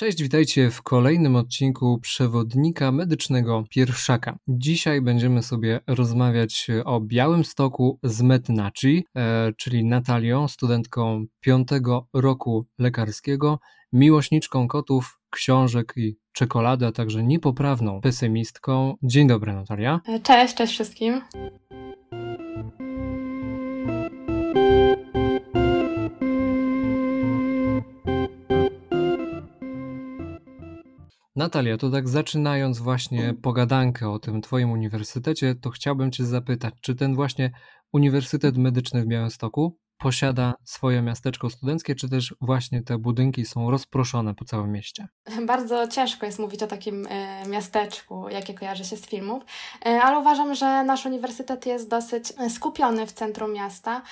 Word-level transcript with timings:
Cześć, 0.00 0.22
witajcie 0.22 0.70
w 0.70 0.82
kolejnym 0.82 1.36
odcinku 1.36 1.98
przewodnika 1.98 2.92
medycznego 2.92 3.64
pierwszaka. 3.70 4.38
Dzisiaj 4.48 5.00
będziemy 5.00 5.42
sobie 5.42 5.80
rozmawiać 5.86 6.66
o 6.84 7.00
Białym 7.00 7.44
Stoku 7.44 7.98
z 8.02 8.22
Metnaci, 8.22 9.04
e, 9.16 9.52
czyli 9.56 9.84
Natalią, 9.84 10.48
studentką 10.48 11.24
piątego 11.40 12.06
roku 12.14 12.66
lekarskiego, 12.78 13.58
miłośniczką 13.92 14.68
kotów, 14.68 15.18
książek 15.30 15.92
i 15.96 16.16
czekolady, 16.32 16.86
a 16.86 16.92
także 16.92 17.22
niepoprawną 17.22 18.00
pesymistką. 18.00 18.94
Dzień 19.02 19.28
dobry, 19.28 19.52
Natalia. 19.52 20.00
Cześć, 20.22 20.54
cześć 20.54 20.72
wszystkim. 20.72 21.20
Natalia, 31.40 31.76
to 31.76 31.90
tak 31.90 32.08
zaczynając 32.08 32.78
właśnie 32.78 33.34
pogadankę 33.42 34.10
o 34.10 34.18
tym 34.18 34.42
Twoim 34.42 34.70
uniwersytecie, 34.70 35.54
to 35.54 35.70
chciałbym 35.70 36.10
Cię 36.10 36.24
zapytać, 36.24 36.74
czy 36.80 36.94
ten 36.94 37.14
właśnie 37.14 37.50
Uniwersytet 37.92 38.56
Medyczny 38.56 39.02
w 39.02 39.06
Białymstoku 39.06 39.78
posiada 40.00 40.54
swoje 40.64 41.02
miasteczko 41.02 41.50
studenckie, 41.50 41.94
czy 41.94 42.08
też 42.08 42.34
właśnie 42.40 42.82
te 42.82 42.98
budynki 42.98 43.44
są 43.46 43.70
rozproszone 43.70 44.34
po 44.34 44.44
całym 44.44 44.72
mieście? 44.72 45.08
Bardzo 45.46 45.88
ciężko 45.88 46.26
jest 46.26 46.38
mówić 46.38 46.62
o 46.62 46.66
takim 46.66 47.06
e, 47.10 47.48
miasteczku, 47.48 48.28
jakie 48.28 48.54
kojarzy 48.54 48.84
się 48.84 48.96
z 48.96 49.06
filmów, 49.06 49.42
e, 49.86 50.02
ale 50.02 50.18
uważam, 50.18 50.54
że 50.54 50.84
nasz 50.84 51.06
uniwersytet 51.06 51.66
jest 51.66 51.88
dosyć 51.88 52.32
e, 52.38 52.50
skupiony 52.50 53.06
w 53.06 53.12
centrum 53.12 53.52
miasta, 53.52 54.02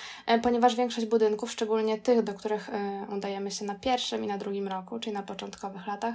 ponieważ 0.43 0.77
większość 0.77 1.07
budynków, 1.07 1.51
szczególnie 1.51 1.99
tych, 1.99 2.23
do 2.23 2.35
których 2.35 2.71
udajemy 3.17 3.51
się 3.51 3.65
na 3.65 3.75
pierwszym 3.75 4.25
i 4.25 4.27
na 4.27 4.39
drugim 4.39 4.69
roku, 4.69 4.99
czyli 4.99 5.15
na 5.15 5.23
początkowych 5.23 5.87
latach, 5.87 6.15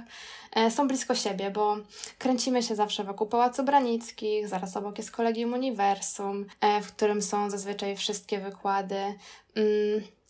są 0.70 0.88
blisko 0.88 1.14
siebie, 1.14 1.50
bo 1.50 1.76
kręcimy 2.18 2.62
się 2.62 2.74
zawsze 2.74 3.04
wokół 3.04 3.26
Pałacu 3.26 3.64
Branickich, 3.64 4.48
zaraz 4.48 4.76
obok 4.76 4.98
jest 4.98 5.10
Kolegium 5.10 5.52
Uniwersum, 5.52 6.46
w 6.82 6.86
którym 6.86 7.22
są 7.22 7.50
zazwyczaj 7.50 7.96
wszystkie 7.96 8.40
wykłady 8.40 9.14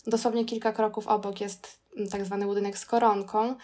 dosłownie 0.06 0.44
kilka 0.44 0.72
kroków 0.72 1.06
obok 1.06 1.40
jest 1.40 1.84
tak 2.10 2.24
zwany 2.24 2.46
budynek 2.46 2.78
z 2.78 2.86
koronką, 2.86 3.56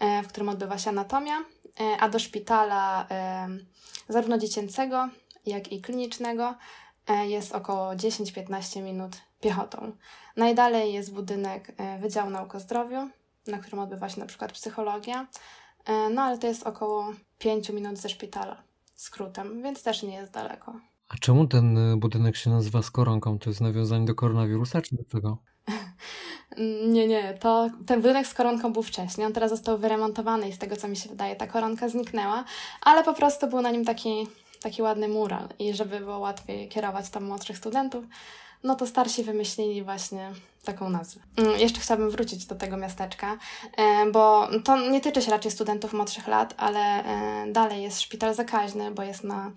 e, 0.00 0.22
w 0.22 0.28
którym 0.28 0.48
odbywa 0.48 0.78
się 0.78 0.90
anatomia, 0.90 1.38
e, 1.80 2.00
a 2.00 2.08
do 2.08 2.18
szpitala 2.18 3.06
e, 3.10 3.48
zarówno 4.08 4.38
dziecięcego, 4.38 5.08
jak 5.46 5.72
i 5.72 5.80
klinicznego 5.80 6.54
jest 7.28 7.52
około 7.52 7.96
10-15 7.96 8.82
minut 8.82 9.16
piechotą. 9.40 9.92
Najdalej 10.36 10.92
jest 10.92 11.12
budynek 11.12 11.72
Wydziału 12.00 12.30
Nauk 12.30 12.54
o 12.54 12.60
Zdrowiu, 12.60 13.08
na 13.46 13.58
którym 13.58 13.78
odbywa 13.78 14.08
się 14.08 14.20
na 14.20 14.26
przykład 14.26 14.52
psychologia, 14.52 15.26
no 16.10 16.22
ale 16.22 16.38
to 16.38 16.46
jest 16.46 16.66
około 16.66 17.12
5 17.38 17.70
minut 17.70 17.98
ze 17.98 18.08
szpitala, 18.08 18.62
skrótem, 18.94 19.62
więc 19.62 19.82
też 19.82 20.02
nie 20.02 20.14
jest 20.14 20.32
daleko. 20.32 20.80
A 21.08 21.16
czemu 21.16 21.46
ten 21.46 21.92
y, 21.92 21.96
budynek 21.96 22.36
się 22.36 22.50
nazywa 22.50 22.82
z 22.82 22.90
koronką? 22.90 23.38
To 23.38 23.50
jest 23.50 23.60
nawiązanie 23.60 24.06
do 24.06 24.14
koronawirusa, 24.14 24.82
czy 24.82 24.96
do 24.96 25.04
czego? 25.04 25.38
Nie, 26.88 27.08
nie, 27.08 27.34
to 27.34 27.70
ten 27.86 28.00
budynek 28.00 28.26
z 28.26 28.34
koronką 28.34 28.72
był 28.72 28.82
wcześniej. 28.82 29.26
On 29.26 29.32
teraz 29.32 29.50
został 29.50 29.78
wyremontowany 29.78 30.48
i 30.48 30.52
z 30.52 30.58
tego 30.58 30.76
co 30.76 30.88
mi 30.88 30.96
się 30.96 31.08
wydaje, 31.08 31.36
ta 31.36 31.46
koronka 31.46 31.88
zniknęła, 31.88 32.44
ale 32.82 33.04
po 33.04 33.14
prostu 33.14 33.46
był 33.46 33.62
na 33.62 33.70
nim 33.70 33.84
taki, 33.84 34.26
taki 34.62 34.82
ładny 34.82 35.08
mural 35.08 35.48
i 35.58 35.74
żeby 35.74 36.00
było 36.00 36.18
łatwiej 36.18 36.68
kierować 36.68 37.10
tam 37.10 37.24
młodszych 37.24 37.58
studentów, 37.58 38.04
no 38.62 38.74
to 38.74 38.86
starsi 38.86 39.22
wymyślili 39.22 39.82
właśnie 39.82 40.32
taką 40.64 40.90
nazwę. 40.90 41.20
Mm, 41.36 41.60
jeszcze 41.60 41.80
chciałabym 41.80 42.10
wrócić 42.10 42.46
do 42.46 42.54
tego 42.54 42.76
miasteczka, 42.76 43.38
e, 43.76 44.10
bo 44.10 44.48
to 44.64 44.90
nie 44.90 45.00
tyczy 45.00 45.22
się 45.22 45.30
raczej 45.30 45.50
studentów 45.50 45.92
młodszych 45.92 46.28
lat, 46.28 46.54
ale 46.56 46.80
e, 46.80 47.52
dalej 47.52 47.82
jest 47.82 48.00
szpital 48.00 48.34
zakaźny, 48.34 48.90
bo 48.90 49.02
jest 49.02 49.24
na 49.24 49.52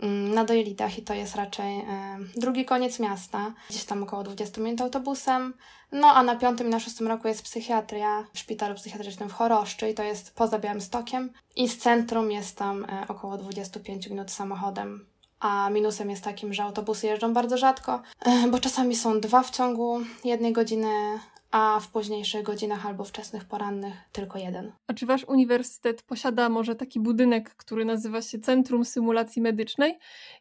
Mm, 0.00 0.34
na 0.34 0.44
Dojelitach 0.44 0.98
i 0.98 1.02
to 1.02 1.14
jest 1.14 1.36
raczej 1.36 1.78
e, 1.78 2.18
drugi 2.36 2.64
koniec 2.64 3.00
miasta, 3.00 3.52
gdzieś 3.70 3.84
tam 3.84 4.02
około 4.02 4.22
20 4.22 4.60
minut 4.60 4.80
autobusem. 4.80 5.54
No 5.92 6.08
a 6.08 6.22
na 6.22 6.36
piątym 6.36 6.66
i 6.66 6.70
na 6.70 6.80
szóstym 6.80 7.08
roku 7.08 7.28
jest 7.28 7.42
psychiatria 7.42 8.24
w 8.32 8.38
szpitalu 8.38 8.74
psychiatrycznym 8.74 9.28
w 9.28 9.32
Choroszczy 9.32 9.90
i 9.90 9.94
to 9.94 10.02
jest 10.02 10.34
poza 10.34 10.58
Białymstokiem 10.58 11.30
i 11.56 11.68
z 11.68 11.78
centrum 11.78 12.30
jest 12.30 12.56
tam 12.56 12.86
około 13.08 13.36
25 13.36 14.06
minut 14.06 14.30
samochodem. 14.30 15.06
A 15.44 15.70
minusem 15.70 16.10
jest 16.10 16.24
takim, 16.24 16.52
że 16.52 16.62
autobusy 16.62 17.06
jeżdżą 17.06 17.32
bardzo 17.32 17.56
rzadko, 17.56 18.02
e, 18.20 18.48
bo 18.48 18.58
czasami 18.58 18.96
są 18.96 19.20
dwa 19.20 19.42
w 19.42 19.50
ciągu 19.50 20.00
jednej 20.24 20.52
godziny 20.52 20.88
a 21.50 21.80
w 21.80 21.88
późniejszych 21.88 22.42
godzinach 22.42 22.86
albo 22.86 23.04
wczesnych 23.04 23.44
porannych 23.44 23.94
tylko 24.12 24.38
jeden. 24.38 24.72
A 24.86 24.94
czy 24.94 25.06
wasz 25.06 25.24
uniwersytet 25.24 26.02
posiada 26.02 26.48
może 26.48 26.76
taki 26.76 27.00
budynek, 27.00 27.54
który 27.54 27.84
nazywa 27.84 28.22
się 28.22 28.38
Centrum 28.38 28.84
Symulacji 28.84 29.42
Medycznej 29.42 29.98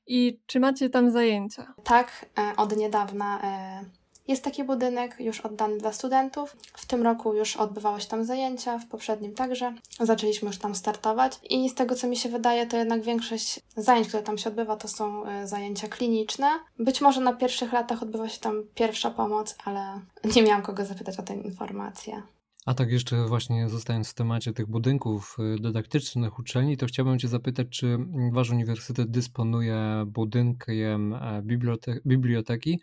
i 0.07 0.39
czy 0.45 0.59
macie 0.59 0.89
tam 0.89 1.11
zajęcia? 1.11 1.73
Tak, 1.83 2.25
e, 2.37 2.55
od 2.57 2.77
niedawna 2.77 3.41
e, 3.43 3.85
jest 4.27 4.43
taki 4.43 4.63
budynek 4.63 5.15
już 5.19 5.41
oddany 5.41 5.77
dla 5.77 5.93
studentów. 5.93 6.57
W 6.73 6.85
tym 6.85 7.03
roku 7.03 7.33
już 7.33 7.55
odbywały 7.55 8.01
się 8.01 8.07
tam 8.07 8.25
zajęcia, 8.25 8.77
w 8.77 8.85
poprzednim 8.85 9.33
także. 9.33 9.73
Zaczęliśmy 9.99 10.47
już 10.47 10.57
tam 10.57 10.75
startować 10.75 11.39
i 11.49 11.69
z 11.69 11.75
tego 11.75 11.95
co 11.95 12.07
mi 12.07 12.17
się 12.17 12.29
wydaje, 12.29 12.67
to 12.67 12.77
jednak 12.77 13.01
większość 13.01 13.59
zajęć, 13.77 14.07
które 14.07 14.23
tam 14.23 14.37
się 14.37 14.49
odbywa, 14.49 14.75
to 14.75 14.87
są 14.87 15.25
e, 15.25 15.47
zajęcia 15.47 15.87
kliniczne. 15.87 16.49
Być 16.79 17.01
może 17.01 17.21
na 17.21 17.33
pierwszych 17.33 17.73
latach 17.73 18.03
odbywa 18.03 18.29
się 18.29 18.39
tam 18.39 18.63
pierwsza 18.75 19.11
pomoc, 19.11 19.55
ale 19.65 19.99
nie 20.35 20.43
miałam 20.43 20.61
kogo 20.61 20.85
zapytać 20.85 21.19
o 21.19 21.23
tę 21.23 21.33
informację. 21.33 22.23
A 22.65 22.73
tak 22.73 22.91
jeszcze 22.91 23.25
właśnie 23.25 23.69
zostając 23.69 24.09
w 24.09 24.13
temacie 24.13 24.53
tych 24.53 24.67
budynków 24.67 25.37
y, 25.57 25.61
dydaktycznych 25.61 26.39
uczelni, 26.39 26.77
to 26.77 26.85
chciałbym 26.85 27.19
Cię 27.19 27.27
zapytać, 27.27 27.67
czy 27.69 27.97
Wasz 28.31 28.49
uniwersytet 28.49 29.11
dysponuje 29.11 30.03
budynkiem 30.07 31.13
e, 31.13 31.41
bibliote 31.41 31.95
biblioteki 32.05 32.79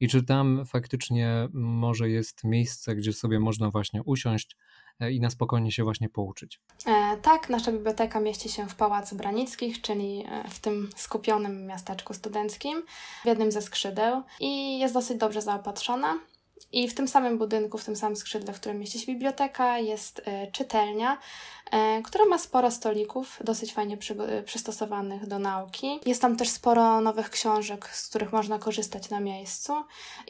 i 0.00 0.08
czy 0.08 0.22
tam 0.22 0.66
faktycznie 0.66 1.48
może 1.52 2.08
jest 2.08 2.44
miejsce, 2.44 2.96
gdzie 2.96 3.12
sobie 3.12 3.40
można 3.40 3.70
właśnie 3.70 4.02
usiąść 4.02 4.56
e, 5.00 5.12
i 5.12 5.20
na 5.20 5.30
spokojnie 5.30 5.72
się 5.72 5.84
właśnie 5.84 6.08
pouczyć. 6.08 6.60
E, 6.86 7.16
tak, 7.22 7.50
nasza 7.50 7.72
biblioteka 7.72 8.20
mieści 8.20 8.48
się 8.48 8.68
w 8.68 8.74
Pałacu 8.74 9.16
Branickich, 9.16 9.80
czyli 9.80 10.24
w 10.50 10.58
tym 10.58 10.88
skupionym 10.96 11.66
miasteczku 11.66 12.14
studenckim, 12.14 12.82
w 13.22 13.26
jednym 13.26 13.52
ze 13.52 13.62
skrzydeł 13.62 14.22
i 14.40 14.78
jest 14.78 14.94
dosyć 14.94 15.18
dobrze 15.18 15.42
zaopatrzona. 15.42 16.18
I 16.72 16.88
w 16.88 16.94
tym 16.94 17.08
samym 17.08 17.38
budynku, 17.38 17.78
w 17.78 17.84
tym 17.84 17.96
samym 17.96 18.16
skrzydle, 18.16 18.52
w 18.52 18.60
którym 18.60 18.78
mieści 18.78 18.98
się 18.98 19.06
biblioteka, 19.06 19.78
jest 19.78 20.22
e, 20.24 20.52
czytelnia, 20.52 21.18
e, 21.70 22.02
która 22.02 22.24
ma 22.24 22.38
sporo 22.38 22.70
stolików, 22.70 23.38
dosyć 23.44 23.72
fajnie 23.72 23.96
przy, 23.96 24.14
e, 24.14 24.42
przystosowanych 24.42 25.26
do 25.26 25.38
nauki. 25.38 26.00
Jest 26.06 26.22
tam 26.22 26.36
też 26.36 26.48
sporo 26.48 27.00
nowych 27.00 27.30
książek, 27.30 27.88
z 27.88 28.08
których 28.08 28.32
można 28.32 28.58
korzystać 28.58 29.10
na 29.10 29.20
miejscu. 29.20 29.72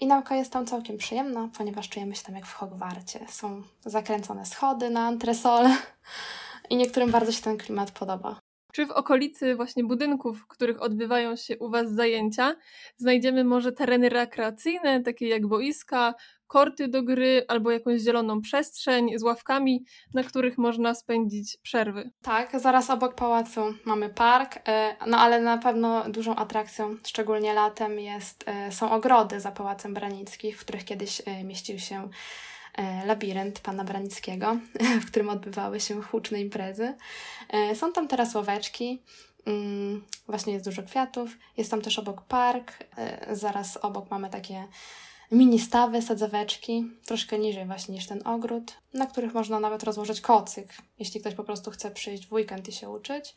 I 0.01 0.07
nauka 0.07 0.37
jest 0.37 0.53
tam 0.53 0.67
całkiem 0.67 0.97
przyjemna, 0.99 1.49
ponieważ 1.59 1.89
czujemy 1.89 2.17
się 2.17 2.23
tam 2.23 2.35
jak 2.35 2.47
w 2.47 2.55
Hogwarcie. 2.55 3.27
Są 3.29 3.63
zakręcone 3.85 4.47
schody 4.47 4.91
na 4.91 5.07
antresole 5.07 5.77
i 6.71 6.77
niektórym 6.77 7.11
bardzo 7.11 7.33
się 7.33 7.43
ten 7.43 7.59
klimat 7.59 7.91
podoba. 7.91 8.50
Czy 8.73 8.87
w 8.87 8.91
okolicy 8.91 9.55
właśnie 9.57 9.85
budynków, 9.85 10.41
w 10.41 10.47
których 10.47 10.83
odbywają 10.83 11.37
się 11.37 11.59
u 11.59 11.71
Was 11.71 11.93
zajęcia, 11.93 12.57
znajdziemy 12.97 13.45
może 13.45 13.73
tereny 13.73 14.09
rekreacyjne, 14.09 15.03
takie 15.03 15.29
jak 15.29 15.47
boiska, 15.47 16.15
korty 16.51 16.89
do 16.89 17.03
gry 17.03 17.45
albo 17.49 17.71
jakąś 17.71 18.01
zieloną 18.01 18.41
przestrzeń 18.41 19.19
z 19.19 19.23
ławkami, 19.23 19.85
na 20.15 20.23
których 20.23 20.59
można 20.59 20.95
spędzić 20.95 21.57
przerwy? 21.63 22.11
Tak, 22.23 22.61
zaraz 22.61 22.91
obok 22.91 23.15
pałacu 23.15 23.61
mamy 23.85 24.09
park, 24.09 24.59
e, 24.69 24.97
no 25.07 25.19
ale 25.19 25.41
na 25.41 25.59
pewno 25.59 26.05
dużą 26.09 26.37
atrakcją, 26.37 26.97
szczególnie 27.07 27.55
latem, 27.55 27.99
jest, 27.99 28.45
e, 28.47 28.73
są 28.73 28.91
ogrody 28.91 29.41
za 29.41 29.53
Pałacem 29.53 29.95
Branickich, 29.95 30.57
w 30.57 30.61
których 30.61 30.85
kiedyś 30.85 31.23
e, 31.27 31.45
mieścił 31.45 31.79
się 31.79 32.09
labirynt 33.07 33.61
pana 33.61 33.85
Branickiego, 33.85 34.57
w 35.03 35.07
którym 35.07 35.29
odbywały 35.29 35.81
się 35.81 36.03
huczne 36.03 36.41
imprezy. 36.41 36.95
E, 37.49 37.77
są 37.77 37.93
tam 37.93 38.09
teraz 38.09 38.35
ławeczki, 38.35 39.03
mm, 39.47 40.05
właśnie 40.27 40.53
jest 40.53 40.65
dużo 40.65 40.83
kwiatów, 40.83 41.39
jest 41.57 41.71
tam 41.71 41.83
też 41.83 41.99
obok 41.99 42.23
park, 42.23 42.85
e, 42.97 43.37
zaraz 43.37 43.77
obok 43.77 44.11
mamy 44.11 44.31
takie 44.31 44.69
mini 45.33 45.59
stawy, 45.59 46.03
sadzaweczki, 46.03 46.85
troszkę 47.07 47.39
niżej 47.39 47.67
właśnie 47.67 47.95
niż 47.95 48.07
ten 48.07 48.27
ogród, 48.27 48.73
na 48.95 49.07
których 49.07 49.35
można 49.35 49.61
nawet 49.61 49.83
rozłożyć 49.83 50.21
kocyk, 50.21 50.75
jeśli 50.99 51.21
ktoś 51.21 51.35
po 51.35 51.45
prostu 51.45 51.71
chce 51.71 51.91
przyjść 51.91 52.27
w 52.27 52.33
weekend 52.33 52.69
i 52.69 52.73
się 52.73 52.89
uczyć. 52.89 53.35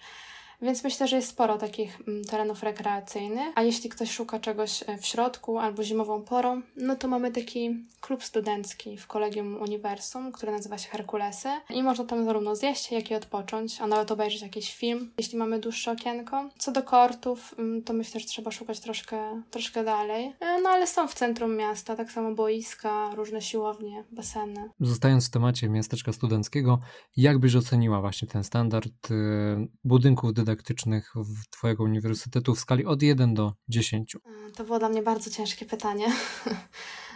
Więc 0.64 0.84
myślę, 0.84 1.08
że 1.08 1.16
jest 1.16 1.30
sporo 1.30 1.58
takich 1.58 2.02
mm, 2.08 2.24
terenów 2.24 2.64
rekreacyjnych. 2.64 3.48
A 3.56 3.62
jeśli 3.62 3.90
ktoś 3.90 4.12
szuka 4.12 4.40
czegoś 4.40 4.84
e, 4.88 4.98
w 4.98 5.06
środku 5.06 5.58
albo 5.58 5.84
zimową 5.84 6.22
porą, 6.22 6.62
no 6.78 6.96
to 6.96 7.08
mamy 7.08 7.32
taki 7.32 7.86
klub 8.02 8.24
studencki 8.24 8.98
w 8.98 9.08
Kolegium 9.08 9.62
Uniwersum, 9.62 10.32
który 10.32 10.52
nazywa 10.52 10.78
się 10.78 10.90
Herkulesy 10.90 11.50
i 11.70 11.84
można 11.84 12.06
tam 12.06 12.26
zarówno 12.26 12.56
zjeść, 12.56 12.92
jak 12.92 13.12
i 13.12 13.16
odpocząć, 13.16 13.82
a 13.82 13.88
nawet 13.88 14.12
obejrzeć 14.12 14.42
jakiś 14.42 14.76
film, 14.76 15.12
jeśli 15.18 15.38
mamy 15.38 15.60
dłuższe 15.60 15.92
okienko. 15.92 16.50
Co 16.58 16.72
do 16.72 16.84
kortów, 16.84 17.56
mm, 17.58 17.84
to 17.84 17.94
myślę, 17.94 18.20
że 18.20 18.28
trzeba 18.28 18.52
szukać 18.52 18.80
troszkę, 18.80 19.42
troszkę 19.52 19.84
dalej. 19.84 20.26
E, 20.40 20.62
no 20.62 20.70
ale 20.70 20.88
są 20.88 21.08
w 21.08 21.14
centrum 21.14 21.56
miasta, 21.56 21.96
tak 21.96 22.12
samo 22.12 22.36
boiska, 22.36 23.16
różne 23.16 23.42
siłownie, 23.42 24.04
baseny. 24.12 24.70
Zostając 24.80 25.28
w 25.28 25.32
temacie 25.32 25.70
miasteczka 25.70 26.14
studenckiego, 26.14 26.80
jak 27.18 27.40
byś 27.40 27.56
oceniła 27.56 28.02
właśnie 28.02 28.28
ten 28.28 28.44
standard 28.44 29.12
y, 29.12 29.68
budynków 29.84 30.34
dydaktycznych 30.54 31.14
w 31.16 31.50
Twojego 31.50 31.84
uniwersytetu 31.84 32.56
w 32.56 32.60
skali 32.60 32.86
od 32.86 33.02
1 33.02 33.34
do 33.34 33.54
10? 33.70 34.16
E, 34.16 34.20
to 34.52 34.64
było 34.64 34.80
dla 34.80 34.90
mnie 34.90 35.02
bardzo 35.02 35.30
ciężkie 35.30 35.66
pytanie. 35.66 36.06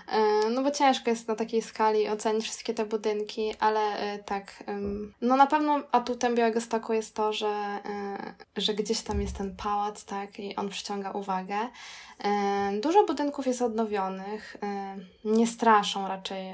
E, 0.07 0.50
no 0.50 0.63
bo 0.63 0.72
ciężko 0.72 1.10
jest 1.10 1.28
na 1.28 1.36
takiej 1.36 1.62
skali 1.62 2.10
ocenić 2.10 2.44
wszystkie 2.44 2.74
te 2.74 2.86
budynki, 2.86 3.56
ale 3.60 3.80
e, 3.80 4.19
tak, 4.19 4.63
no 5.22 5.36
na 5.36 5.48
pewno 5.48 5.84
atutem 5.92 6.36
Białego 6.36 6.62
Stoku 6.62 6.94
jest 6.94 7.16
to, 7.16 7.34
że, 7.34 7.80
że 8.57 8.74
gdzieś 8.74 9.01
tam 9.01 9.22
jest 9.22 9.36
ten 9.36 9.56
pałac, 9.56 10.06
tak, 10.06 10.40
i 10.40 10.56
on 10.56 10.69
przyciąga 10.69 11.12
uwagę. 11.12 11.57
Dużo 12.81 13.06
budynków 13.06 13.48
jest 13.48 13.62
odnowionych, 13.62 14.57
nie 15.25 15.48
straszą 15.48 16.07
raczej 16.07 16.54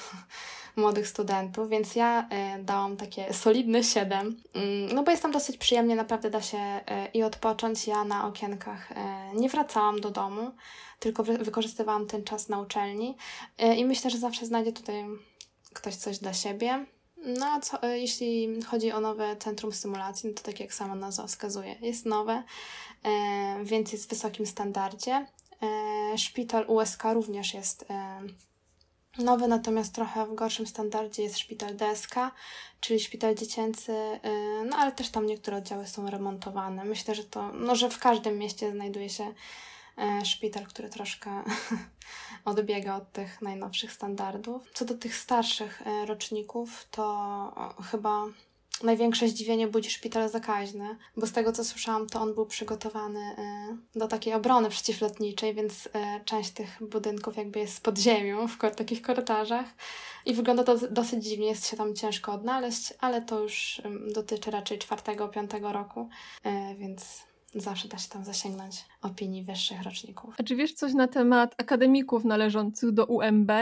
młodych 0.76 1.08
studentów, 1.08 1.68
więc 1.68 1.94
ja 1.94 2.28
dałam 2.58 2.96
takie 2.96 3.34
solidne 3.34 3.84
7. 3.84 4.36
Mm, 4.54 4.94
no 4.94 5.02
bo 5.02 5.10
jest 5.10 5.22
tam 5.22 5.32
dosyć 5.32 5.56
przyjemnie, 5.56 5.96
naprawdę 5.96 6.30
da 6.30 6.42
się 6.42 6.80
i 7.14 7.22
odpocząć. 7.22 7.86
Ja 7.86 8.04
na 8.04 8.26
okienkach 8.26 8.88
nie 9.34 9.48
wracałam 9.48 10.00
do 10.00 10.10
domu 10.10 10.52
tylko 10.98 11.24
wykorzystywałam 11.24 12.06
ten 12.06 12.24
czas 12.24 12.48
na 12.48 12.60
uczelni 12.60 13.16
e, 13.58 13.76
i 13.76 13.84
myślę, 13.84 14.10
że 14.10 14.18
zawsze 14.18 14.46
znajdzie 14.46 14.72
tutaj 14.72 15.04
ktoś 15.72 15.96
coś 15.96 16.18
dla 16.18 16.34
siebie. 16.34 16.86
No 17.16 17.46
a 17.46 17.60
co, 17.60 17.82
e, 17.82 17.98
jeśli 17.98 18.62
chodzi 18.62 18.92
o 18.92 19.00
nowe 19.00 19.36
centrum 19.36 19.72
stymulacji, 19.72 20.28
no 20.28 20.34
to 20.34 20.42
tak 20.42 20.60
jak 20.60 20.74
sama 20.74 20.94
nazwa 20.94 21.26
wskazuje, 21.26 21.76
jest 21.80 22.06
nowe, 22.06 22.42
e, 23.04 23.64
więc 23.64 23.92
jest 23.92 24.06
w 24.06 24.08
wysokim 24.08 24.46
standardzie. 24.46 25.26
Szpital 26.16 26.64
USK 26.68 27.02
również 27.14 27.54
jest 27.54 27.86
nowy, 29.18 29.48
natomiast 29.48 29.94
trochę 29.94 30.26
w 30.26 30.34
gorszym 30.34 30.66
standardzie 30.66 31.22
jest 31.22 31.38
szpital 31.38 31.76
DSK, 31.76 32.14
czyli 32.80 33.00
szpital 33.00 33.34
dziecięcy, 33.34 33.92
no 34.70 34.76
ale 34.76 34.92
też 34.92 35.08
tam 35.08 35.26
niektóre 35.26 35.56
oddziały 35.56 35.86
są 35.86 36.10
remontowane. 36.10 36.84
Myślę, 36.84 37.14
że 37.14 37.24
to, 37.24 37.52
no, 37.52 37.76
że 37.76 37.90
w 37.90 37.98
każdym 37.98 38.38
mieście 38.38 38.72
znajduje 38.72 39.08
się 39.08 39.34
E, 39.96 40.24
szpital, 40.24 40.66
który 40.66 40.88
troszkę 40.88 41.42
odbiega 42.44 42.96
od 42.96 43.12
tych 43.12 43.42
najnowszych 43.42 43.92
standardów. 43.92 44.70
Co 44.74 44.84
do 44.84 44.94
tych 44.94 45.16
starszych 45.16 45.82
e, 45.86 46.06
roczników, 46.06 46.86
to 46.90 47.74
chyba 47.90 48.24
największe 48.82 49.28
zdziwienie 49.28 49.68
budzi 49.68 49.90
szpital 49.90 50.28
zakaźny, 50.28 50.96
bo 51.16 51.26
z 51.26 51.32
tego 51.32 51.52
co 51.52 51.64
słyszałam, 51.64 52.06
to 52.06 52.20
on 52.20 52.34
był 52.34 52.46
przygotowany 52.46 53.20
e, 53.20 53.76
do 53.98 54.08
takiej 54.08 54.34
obrony 54.34 54.68
przeciwlotniczej, 54.68 55.54
więc 55.54 55.88
część 56.24 56.50
tych 56.50 56.76
budynków 56.80 57.36
jakby 57.36 57.58
jest 57.58 57.82
pod 57.82 57.98
ziemią, 57.98 58.48
w 58.48 58.58
takich 58.76 59.02
korytarzach. 59.02 59.66
I 60.26 60.34
wygląda 60.34 60.64
to 60.64 60.78
dosyć 60.90 61.24
dziwnie, 61.24 61.46
jest 61.46 61.66
się 61.66 61.76
tam 61.76 61.94
ciężko 61.94 62.32
odnaleźć, 62.32 62.94
ale 63.00 63.22
to 63.22 63.40
już 63.40 63.82
dotyczy 64.14 64.50
raczej 64.50 64.78
czwartego, 64.78 65.28
piątego 65.28 65.72
roku, 65.72 66.08
więc 66.78 67.26
zawsze 67.54 67.88
da 67.88 67.98
się 67.98 68.08
tam 68.08 68.24
zasięgnąć 68.24 68.84
opinii 69.02 69.44
wyższych 69.44 69.82
roczników. 69.82 70.34
A 70.38 70.42
czy 70.42 70.56
wiesz 70.56 70.74
coś 70.74 70.94
na 70.94 71.08
temat 71.08 71.54
akademików 71.58 72.24
należących 72.24 72.92
do 72.92 73.06
UMB? 73.06 73.52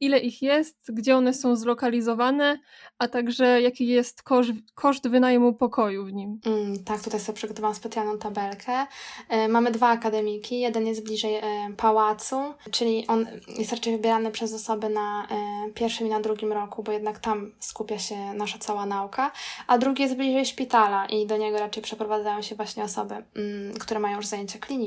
Ile 0.00 0.18
ich 0.18 0.42
jest, 0.42 0.92
gdzie 0.92 1.16
one 1.16 1.34
są 1.34 1.56
zlokalizowane, 1.56 2.58
a 2.98 3.08
także 3.08 3.62
jaki 3.62 3.86
jest 3.86 4.22
koszt, 4.22 4.50
koszt 4.74 5.08
wynajmu 5.08 5.54
pokoju 5.54 6.04
w 6.04 6.12
nim? 6.12 6.40
Mm, 6.46 6.84
tak, 6.84 7.02
tutaj 7.02 7.20
sobie 7.20 7.36
przygotowałam 7.36 7.74
specjalną 7.74 8.18
tabelkę. 8.18 8.86
E, 9.28 9.48
mamy 9.48 9.70
dwa 9.70 9.88
akademiki. 9.88 10.60
Jeden 10.60 10.86
jest 10.86 11.04
bliżej 11.04 11.34
e, 11.34 11.42
pałacu, 11.76 12.36
czyli 12.70 13.06
on 13.06 13.26
jest 13.58 13.72
raczej 13.72 13.96
wybierany 13.96 14.30
przez 14.30 14.54
osoby 14.54 14.88
na 14.88 15.26
e, 15.30 15.70
pierwszym 15.74 16.06
i 16.06 16.10
na 16.10 16.20
drugim 16.20 16.52
roku, 16.52 16.82
bo 16.82 16.92
jednak 16.92 17.18
tam 17.18 17.52
skupia 17.58 17.98
się 17.98 18.34
nasza 18.34 18.58
cała 18.58 18.86
nauka, 18.86 19.32
a 19.66 19.78
drugi 19.78 20.02
jest 20.02 20.16
bliżej 20.16 20.46
szpitala 20.46 21.06
i 21.06 21.26
do 21.26 21.36
niego 21.36 21.58
raczej 21.58 21.82
przeprowadzają 21.82 22.42
się 22.42 22.54
właśnie 22.54 22.84
osoby, 22.84 23.14
mm, 23.14 23.74
które 23.78 24.00
mają 24.00 24.16
już 24.16 24.26
zajęcia 24.26 24.58
kliniczne. 24.58 24.81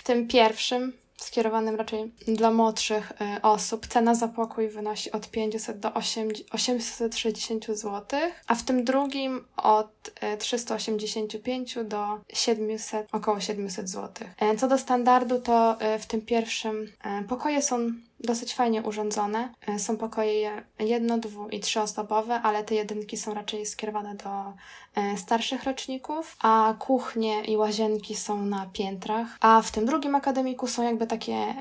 W 0.00 0.02
tym 0.02 0.28
pierwszym 0.28 0.92
skierowanym 1.22 1.76
raczej 1.76 2.12
dla 2.28 2.50
młodszych 2.50 3.12
y, 3.12 3.42
osób. 3.42 3.86
Cena 3.86 4.14
za 4.14 4.28
pokój 4.28 4.68
wynosi 4.68 5.12
od 5.12 5.30
500 5.30 5.78
do 5.78 5.94
860 5.94 7.66
zł, 7.66 8.20
a 8.46 8.54
w 8.54 8.62
tym 8.62 8.84
drugim 8.84 9.44
od 9.56 10.10
385 10.38 11.76
y, 11.76 11.84
do 11.84 12.20
700, 12.32 13.08
około 13.12 13.40
700 13.40 13.88
zł. 13.88 14.28
E, 14.38 14.56
co 14.56 14.68
do 14.68 14.78
standardu, 14.78 15.40
to 15.40 15.76
y, 15.94 15.98
w 15.98 16.06
tym 16.06 16.20
pierwszym 16.20 16.92
pokoje 17.28 17.62
są 17.62 17.92
dosyć 18.20 18.54
fajnie 18.54 18.82
urządzone. 18.82 19.48
E, 19.66 19.78
są 19.78 19.96
pokoje 19.96 20.62
jedno, 20.78 21.18
dwu 21.18 21.48
i 21.48 21.60
trzyosobowe, 21.60 22.40
ale 22.42 22.64
te 22.64 22.74
jedynki 22.74 23.16
są 23.16 23.34
raczej 23.34 23.66
skierowane 23.66 24.14
do 24.14 24.30
e, 24.94 25.16
starszych 25.16 25.64
roczników, 25.64 26.36
a 26.42 26.74
kuchnie 26.78 27.44
i 27.44 27.56
łazienki 27.56 28.16
są 28.16 28.42
na 28.42 28.66
piętrach. 28.72 29.26
A 29.40 29.62
w 29.62 29.70
tym 29.70 29.86
drugim 29.86 30.14
akademiku 30.14 30.66
są 30.66 30.82
jakby 30.82 31.06
takie 31.06 31.32
e, 31.32 31.54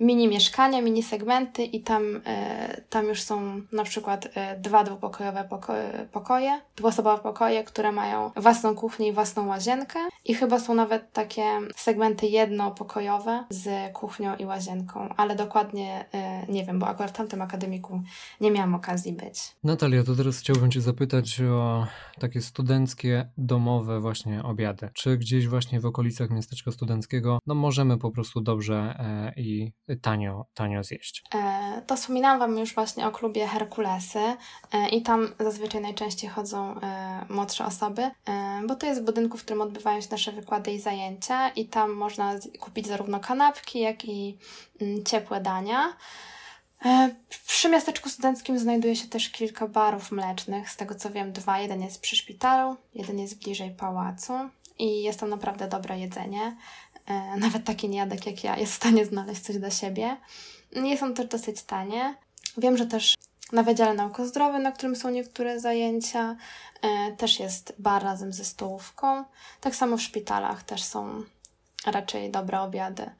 mini 0.00 0.28
mieszkania, 0.28 0.82
mini 0.82 1.02
segmenty 1.02 1.64
i 1.64 1.80
tam, 1.80 2.20
tam 2.90 3.06
już 3.06 3.22
są 3.22 3.60
na 3.72 3.84
przykład 3.84 4.28
dwa 4.58 4.84
dwupokojowe 4.84 5.48
pokoje, 6.12 6.60
dwuosobowe 6.76 7.22
pokoje, 7.22 7.64
które 7.64 7.92
mają 7.92 8.30
własną 8.36 8.74
kuchnię 8.74 9.08
i 9.08 9.12
własną 9.12 9.46
łazienkę 9.46 9.98
i 10.24 10.34
chyba 10.34 10.60
są 10.60 10.74
nawet 10.74 11.12
takie 11.12 11.44
segmenty 11.76 12.26
jednopokojowe 12.26 13.44
z 13.50 13.92
kuchnią 13.92 14.36
i 14.36 14.44
łazienką, 14.46 15.14
ale 15.16 15.36
dokładnie 15.36 15.55
dokładnie 15.56 16.04
e, 16.12 16.46
nie 16.46 16.64
wiem, 16.64 16.78
bo 16.78 16.86
akurat 16.88 17.10
w 17.10 17.14
tamtym 17.14 17.42
akademiku 17.42 18.02
nie 18.40 18.50
miałam 18.50 18.74
okazji 18.74 19.12
być. 19.12 19.38
Natalia, 19.64 20.04
to 20.04 20.14
teraz 20.14 20.38
chciałbym 20.38 20.70
Cię 20.70 20.80
zapytać 20.80 21.40
o 21.40 21.86
takie 22.20 22.42
studenckie, 22.42 23.28
domowe 23.38 24.00
właśnie 24.00 24.42
obiady. 24.42 24.88
Czy 24.94 25.18
gdzieś 25.18 25.48
właśnie 25.48 25.80
w 25.80 25.86
okolicach 25.86 26.30
miasteczka 26.30 26.72
studenckiego 26.72 27.38
no 27.46 27.54
możemy 27.54 27.98
po 27.98 28.10
prostu 28.10 28.40
dobrze 28.40 28.96
e, 28.98 29.32
i 29.40 29.72
tanio, 30.02 30.46
tanio 30.54 30.82
zjeść? 30.82 31.24
E, 31.34 31.82
to 31.86 31.96
wspominałam 31.96 32.38
Wam 32.38 32.58
już 32.58 32.74
właśnie 32.74 33.06
o 33.06 33.10
klubie 33.10 33.46
Herkulesy 33.46 34.36
i 34.92 35.02
tam 35.02 35.28
zazwyczaj 35.40 35.80
najczęściej 35.80 36.30
chodzą 36.30 36.74
młodsze 37.28 37.66
osoby, 37.66 38.10
bo 38.68 38.74
to 38.74 38.86
jest 38.86 39.02
w 39.02 39.04
budynku, 39.04 39.38
w 39.38 39.42
którym 39.44 39.62
odbywają 39.62 40.00
się 40.00 40.08
nasze 40.10 40.32
wykłady 40.32 40.72
i 40.72 40.80
zajęcia 40.80 41.48
i 41.48 41.66
tam 41.66 41.92
można 41.92 42.34
kupić 42.60 42.86
zarówno 42.86 43.20
kanapki, 43.20 43.80
jak 43.80 44.04
i 44.04 44.38
mm, 44.80 45.04
ciepłe 45.04 45.40
dania. 45.46 45.96
E, 46.84 47.14
przy 47.46 47.68
miasteczku 47.68 48.08
studenckim 48.08 48.58
znajduje 48.58 48.96
się 48.96 49.08
też 49.08 49.30
kilka 49.30 49.68
barów 49.68 50.12
mlecznych, 50.12 50.70
z 50.70 50.76
tego 50.76 50.94
co 50.94 51.10
wiem 51.10 51.32
dwa. 51.32 51.58
Jeden 51.58 51.82
jest 51.82 52.00
przy 52.00 52.16
szpitalu, 52.16 52.76
jeden 52.94 53.18
jest 53.18 53.38
bliżej 53.38 53.70
pałacu 53.70 54.32
i 54.78 55.02
jest 55.02 55.20
tam 55.20 55.28
naprawdę 55.28 55.68
dobre 55.68 55.98
jedzenie. 55.98 56.56
E, 57.06 57.36
nawet 57.46 57.64
taki 57.64 57.88
niejadek 57.88 58.26
jak 58.26 58.44
ja 58.44 58.56
jest 58.56 58.72
w 58.72 58.76
stanie 58.76 59.04
znaleźć 59.04 59.40
coś 59.40 59.58
dla 59.58 59.70
siebie. 59.70 60.16
Jest 60.72 61.02
on 61.02 61.14
też 61.14 61.26
dosyć 61.26 61.62
tanie. 61.62 62.14
Wiem, 62.56 62.76
że 62.76 62.86
też 62.86 63.14
na 63.52 63.62
Wydziale 63.62 63.94
Naukozdrowy, 63.94 64.58
na 64.58 64.72
którym 64.72 64.96
są 64.96 65.10
niektóre 65.10 65.60
zajęcia, 65.60 66.36
e, 66.82 67.12
też 67.12 67.40
jest 67.40 67.74
bar 67.78 68.02
razem 68.02 68.32
ze 68.32 68.44
stołówką. 68.44 69.24
Tak 69.60 69.76
samo 69.76 69.96
w 69.96 70.02
szpitalach 70.02 70.62
też 70.62 70.82
są 70.84 71.22
raczej 71.86 72.30
dobre 72.30 72.60
obiady. 72.60 73.10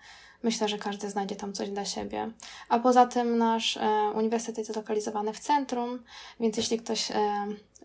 Myślę, 0.46 0.68
że 0.68 0.78
każdy 0.78 1.10
znajdzie 1.10 1.36
tam 1.36 1.52
coś 1.52 1.70
dla 1.70 1.84
siebie. 1.84 2.30
A 2.68 2.78
poza 2.78 3.06
tym 3.06 3.38
nasz 3.38 3.76
e, 3.76 4.12
uniwersytet 4.14 4.58
jest 4.58 4.72
zlokalizowany 4.72 5.32
w 5.32 5.38
centrum, 5.38 5.98
więc 6.40 6.56
jeśli 6.56 6.78
ktoś 6.78 7.10
e, 7.10 7.14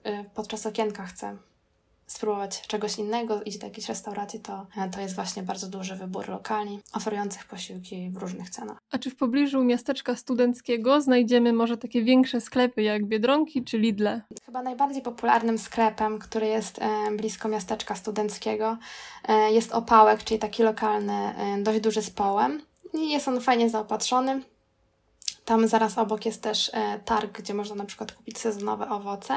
e, 0.04 0.24
podczas 0.24 0.66
okienka 0.66 1.06
chce 1.06 1.38
spróbować 2.12 2.62
czegoś 2.68 2.98
innego, 2.98 3.44
iść 3.44 3.58
do 3.58 3.68
jakiejś 3.68 3.90
restauracji, 3.90 4.40
to, 4.40 4.68
e, 4.78 4.90
to 4.90 5.02
jest 5.02 5.16
właśnie 5.16 5.44
bardzo 5.44 5.68
duży 5.68 5.96
wybór 5.96 6.30
lokali 6.30 6.80
oferujących 6.94 7.46
posiłki 7.46 8.10
w 8.10 8.18
różnych 8.18 8.50
cenach. 8.50 8.78
A 8.92 8.98
czy 8.98 9.10
w 9.10 9.16
pobliżu 9.16 9.64
miasteczka 9.64 10.16
studenckiego 10.16 11.02
znajdziemy 11.02 11.54
może 11.54 11.78
takie 11.78 12.04
większe 12.04 12.42
sklepy 12.42 12.82
jak 12.82 13.06
Biedronki 13.06 13.64
czy 13.64 13.78
Lidle? 13.78 14.22
Chyba 14.46 14.62
najbardziej 14.62 15.02
popularnym 15.02 15.58
sklepem, 15.58 16.20
który 16.20 16.48
jest 16.48 16.80
e, 16.80 17.12
blisko 17.18 17.50
miasteczka 17.50 17.96
studenckiego, 17.96 18.78
e, 19.28 19.52
jest 19.52 19.72
Opałek, 19.72 20.24
czyli 20.24 20.40
taki 20.40 20.64
lokalny, 20.64 21.34
dość 21.64 21.80
duży 21.80 22.02
z 22.02 22.10
połem. 22.10 22.62
Jest 22.94 23.28
on 23.28 23.42
fajnie 23.42 23.70
zaopatrzony. 23.70 24.42
Tam 25.46 25.68
zaraz 25.68 25.98
obok 25.98 26.26
jest 26.26 26.44
też 26.44 26.72
e, 26.74 27.00
targ, 27.06 27.40
gdzie 27.42 27.54
można 27.54 27.76
na 27.76 27.86
przykład 27.86 28.12
kupić 28.12 28.38
sezonowe 28.38 28.90
owoce, 28.90 29.34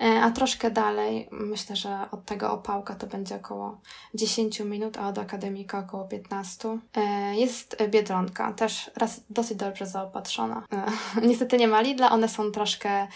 e, 0.00 0.04
a 0.04 0.30
troszkę 0.30 0.70
dalej, 0.70 1.28
myślę, 1.32 1.76
że 1.76 1.98
od 2.10 2.24
tego 2.24 2.52
opałka 2.52 2.94
to 2.94 3.06
będzie 3.06 3.36
około 3.36 3.80
10 4.14 4.60
minut, 4.60 4.96
a 4.96 5.08
od 5.08 5.18
akademika 5.18 5.78
około 5.78 6.04
15. 6.04 6.78
E, 6.94 7.34
jest 7.36 7.76
biedronka, 7.88 8.52
też 8.52 8.90
raz 8.96 9.24
dosyć 9.30 9.58
dobrze 9.58 9.86
zaopatrzona. 9.86 10.66
Niestety 11.28 11.56
nie 11.56 11.68
ma 11.68 11.80
Lidla, 11.80 12.10
one 12.10 12.28
są 12.28 12.50
troszkę, 12.50 13.06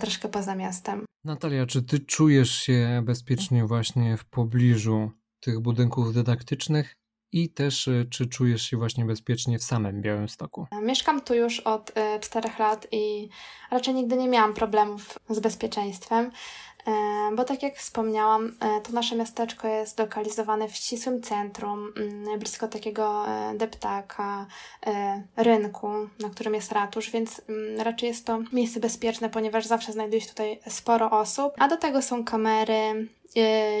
troszkę 0.00 0.28
poza 0.28 0.54
miastem. 0.54 1.04
Natalia, 1.24 1.66
czy 1.66 1.82
ty 1.82 1.98
czujesz 1.98 2.50
się 2.50 3.02
bezpiecznie 3.04 3.66
właśnie 3.66 4.16
w 4.16 4.24
pobliżu 4.24 5.10
tych 5.40 5.60
budynków 5.60 6.14
dydaktycznych 6.14 6.96
i 7.34 7.48
też 7.48 7.88
e, 7.88 8.04
czy 8.10 8.26
czujesz 8.26 8.62
się 8.62 8.76
właśnie 8.76 9.04
bezpiecznie 9.04 9.58
w 9.58 9.64
samym 9.64 10.02
Białymstoku? 10.02 10.66
Mieszkam 10.82 11.20
tu 11.20 11.34
już 11.34 11.60
od 11.60 11.90
y, 11.90 12.20
4 12.20 12.50
lat 12.58 12.86
i 12.92 13.28
raczej 13.70 13.94
nigdy 13.94 14.16
nie 14.16 14.28
miałam 14.28 14.54
problemów 14.54 15.18
z 15.28 15.40
bezpieczeństwem. 15.40 16.30
E, 16.86 16.90
bo 17.36 17.44
tak 17.44 17.62
jak 17.62 17.76
wspomniałam, 17.76 18.56
e, 18.60 18.80
to 18.80 18.92
nasze 18.92 19.16
miasteczko 19.16 19.68
jest 19.68 19.98
lokalizowane 19.98 20.68
w 20.68 20.76
ścisłym 20.76 21.22
centrum, 21.22 21.92
mm, 21.96 22.38
blisko 22.38 22.68
takiego 22.68 23.28
e, 23.28 23.54
deptaka, 23.54 24.46
rynku, 25.36 25.88
na 26.20 26.30
którym 26.30 26.54
jest 26.54 26.72
ratusz, 26.72 27.10
więc 27.10 27.42
mm, 27.48 27.80
raczej 27.80 28.08
jest 28.08 28.26
to 28.26 28.38
miejsce 28.52 28.80
bezpieczne, 28.80 29.30
ponieważ 29.30 29.66
zawsze 29.66 29.92
znajduje 29.92 30.20
się 30.20 30.28
tutaj 30.28 30.60
sporo 30.68 31.10
osób, 31.10 31.52
a 31.58 31.68
do 31.68 31.76
tego 31.76 32.02
są 32.02 32.24
kamery, 32.24 33.08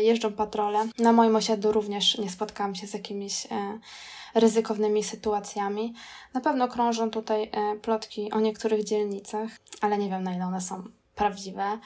jeżdżą 0.00 0.32
patrole. 0.32 0.88
Na 0.98 1.12
moim 1.12 1.36
osiedlu 1.36 1.72
również 1.72 2.18
nie 2.18 2.30
spotkałam 2.30 2.74
się 2.74 2.86
z 2.86 2.94
jakimiś 2.94 3.46
ryzykownymi 4.34 5.04
sytuacjami. 5.04 5.94
Na 6.34 6.40
pewno 6.40 6.68
krążą 6.68 7.10
tutaj 7.10 7.50
plotki 7.82 8.32
o 8.32 8.40
niektórych 8.40 8.84
dzielnicach, 8.84 9.50
ale 9.80 9.98
nie 9.98 10.08
wiem 10.08 10.22
na 10.22 10.34
ile 10.34 10.46
one 10.46 10.60
są 10.60 10.84
prawdziwe. 11.14 11.78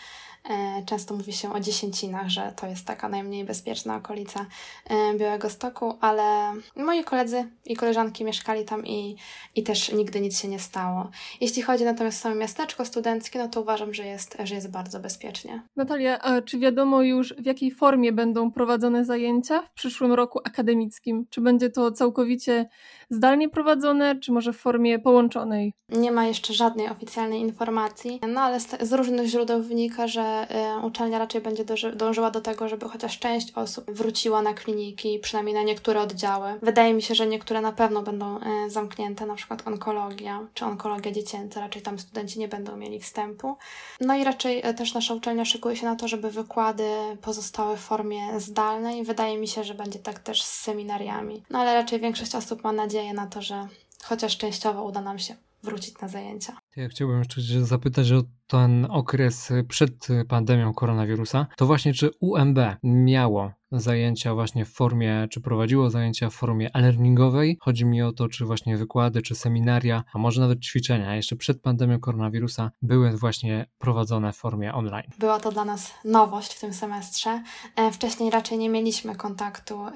E, 0.49 0.83
często 0.87 1.15
mówi 1.15 1.33
się 1.33 1.53
o 1.53 1.61
dziesięcinach, 1.61 2.29
że 2.29 2.53
to 2.57 2.67
jest 2.67 2.87
taka 2.87 3.09
najmniej 3.09 3.45
bezpieczna 3.45 3.97
okolica 3.97 4.47
e, 4.91 5.15
Białego 5.19 5.51
Stoku, 5.51 5.95
ale 6.01 6.53
moi 6.77 7.05
koledzy 7.05 7.45
i 7.67 7.77
koleżanki 7.77 8.25
mieszkali 8.25 8.65
tam 8.65 8.87
i, 8.87 9.17
i 9.55 9.63
też 9.63 9.93
nigdy 9.93 10.21
nic 10.21 10.41
się 10.41 10.49
nie 10.49 10.59
stało. 10.59 11.11
Jeśli 11.41 11.63
chodzi 11.63 11.85
natomiast 11.85 12.19
o 12.19 12.23
samo 12.23 12.35
miasteczko 12.35 12.85
studenckie, 12.85 13.39
no 13.39 13.49
to 13.49 13.61
uważam, 13.61 13.95
że 13.95 14.07
jest, 14.07 14.37
że 14.45 14.55
jest 14.55 14.71
bardzo 14.71 15.01
bezpiecznie. 15.01 15.63
Natalia, 15.77 16.19
a 16.19 16.43
czy 16.43 16.59
wiadomo 16.59 17.03
już 17.03 17.35
w 17.35 17.47
jakiej 17.47 17.71
formie 17.71 18.13
będą 18.13 18.53
prowadzone 18.53 19.05
zajęcia 19.05 19.63
w 19.63 19.73
przyszłym 19.73 20.13
roku 20.13 20.39
akademickim? 20.45 21.27
Czy 21.31 21.41
będzie 21.41 21.71
to 21.71 21.93
całkowicie 21.93 22.69
zdalnie 23.11 23.49
prowadzone, 23.49 24.21
czy 24.21 24.33
może 24.33 24.53
w 24.53 24.59
formie 24.59 24.99
połączonej? 24.99 25.73
Nie 25.89 26.13
ma 26.13 26.27
jeszcze 26.27 26.55
żadnej 26.55 26.89
oficjalnej 26.89 27.41
informacji, 27.41 28.21
no 28.29 28.41
ale 28.41 28.61
z, 28.61 28.81
z 28.81 28.93
różnych 28.93 29.27
źródeł 29.27 29.63
wynika, 29.63 30.07
że 30.07 30.38
Y, 30.43 30.87
uczelnia 30.87 31.19
raczej 31.19 31.41
będzie 31.41 31.65
dążyła 31.95 32.31
do 32.31 32.41
tego, 32.41 32.69
żeby 32.69 32.89
chociaż 32.89 33.19
część 33.19 33.53
osób 33.53 33.91
wróciła 33.91 34.43
na 34.43 34.55
kliniki, 34.55 35.19
przynajmniej 35.19 35.55
na 35.55 35.63
niektóre 35.63 36.01
oddziały. 36.01 36.59
Wydaje 36.63 36.95
mi 36.95 37.03
się, 37.03 37.15
że 37.15 37.27
niektóre 37.27 37.61
na 37.61 37.73
pewno 37.73 38.03
będą 38.03 38.37
y, 38.37 38.71
zamknięte, 38.71 39.27
na 39.27 39.35
przykład 39.35 39.69
onkologia 39.69 40.47
czy 40.55 40.65
onkologia 40.65 41.13
dziecięca, 41.13 41.61
raczej 41.61 41.83
tam 41.83 41.99
studenci 41.99 42.39
nie 42.39 42.49
będą 42.49 42.77
mieli 42.77 43.01
wstępu. 43.01 43.57
No 44.01 44.17
i 44.17 44.25
raczej 44.25 44.69
y, 44.69 44.75
też 44.75 44.95
nasza 44.95 45.15
uczelnia 45.15 45.45
szykuje 45.45 45.77
się 45.77 45.87
na 45.87 45.97
to, 45.97 46.09
żeby 46.09 46.31
wykłady 46.31 46.89
pozostały 47.23 47.77
w 47.77 47.81
formie 47.81 48.41
zdalnej. 48.41 49.05
Wydaje 49.05 49.39
mi 49.39 49.49
się, 49.49 49.65
że 49.65 49.75
będzie 49.75 49.99
tak 49.99 50.19
też 50.19 50.43
z 50.43 50.61
seminariami. 50.61 51.43
No 51.51 51.59
ale 51.59 51.75
raczej 51.75 52.01
większość 52.01 52.35
osób 52.35 52.65
ma 52.65 52.73
nadzieję 52.73 53.15
na 53.15 53.27
to, 53.27 53.43
że 53.43 53.69
chociaż 54.05 54.39
częściowo 54.39 54.85
uda 54.85 55.01
nam 55.01 55.19
się 55.19 55.37
wrócić 55.63 55.99
na 55.99 56.09
zajęcia. 56.09 56.57
Ja 56.79 56.89
chciałbym 56.89 57.19
jeszcze 57.19 57.41
zapytać 57.65 58.13
o 58.13 58.23
ten 58.47 58.87
okres 58.91 59.53
przed 59.69 60.09
pandemią 60.29 60.75
koronawirusa. 60.75 61.47
To 61.57 61.67
właśnie 61.67 61.95
czy 61.95 62.11
UMB 62.21 62.59
miało 62.83 63.53
zajęcia 63.73 64.35
właśnie 64.35 64.65
w 64.65 64.73
formie, 64.73 65.29
czy 65.31 65.41
prowadziło 65.41 65.91
zajęcia 65.91 66.31
w 66.31 66.35
formie 66.35 66.71
e-learningowej? 66.75 67.59
Chodzi 67.61 67.85
mi 67.85 68.03
o 68.03 68.13
to, 68.13 68.29
czy 68.29 68.45
właśnie 68.45 68.77
wykłady, 68.77 69.23
czy 69.23 69.35
seminaria, 69.35 70.05
a 70.13 70.19
może 70.19 70.41
nawet 70.41 70.61
ćwiczenia 70.61 71.17
jeszcze 71.17 71.37
przed 71.37 71.63
pandemią 71.63 72.01
koronawirusa 72.01 72.71
były 72.83 73.17
właśnie 73.17 73.67
prowadzone 73.79 74.33
w 74.33 74.37
formie 74.37 74.75
online. 74.75 75.11
Była 75.19 75.41
to 75.41 75.53
dla 75.53 75.65
nas 75.65 75.95
nowość 76.05 76.55
w 76.55 76.61
tym 76.61 76.75
semestrze. 76.75 77.43
E, 77.77 77.91
wcześniej 77.93 78.31
raczej 78.31 78.59
nie 78.59 78.69
mieliśmy 78.69 79.17
kontaktu 79.17 79.87
e, 79.87 79.91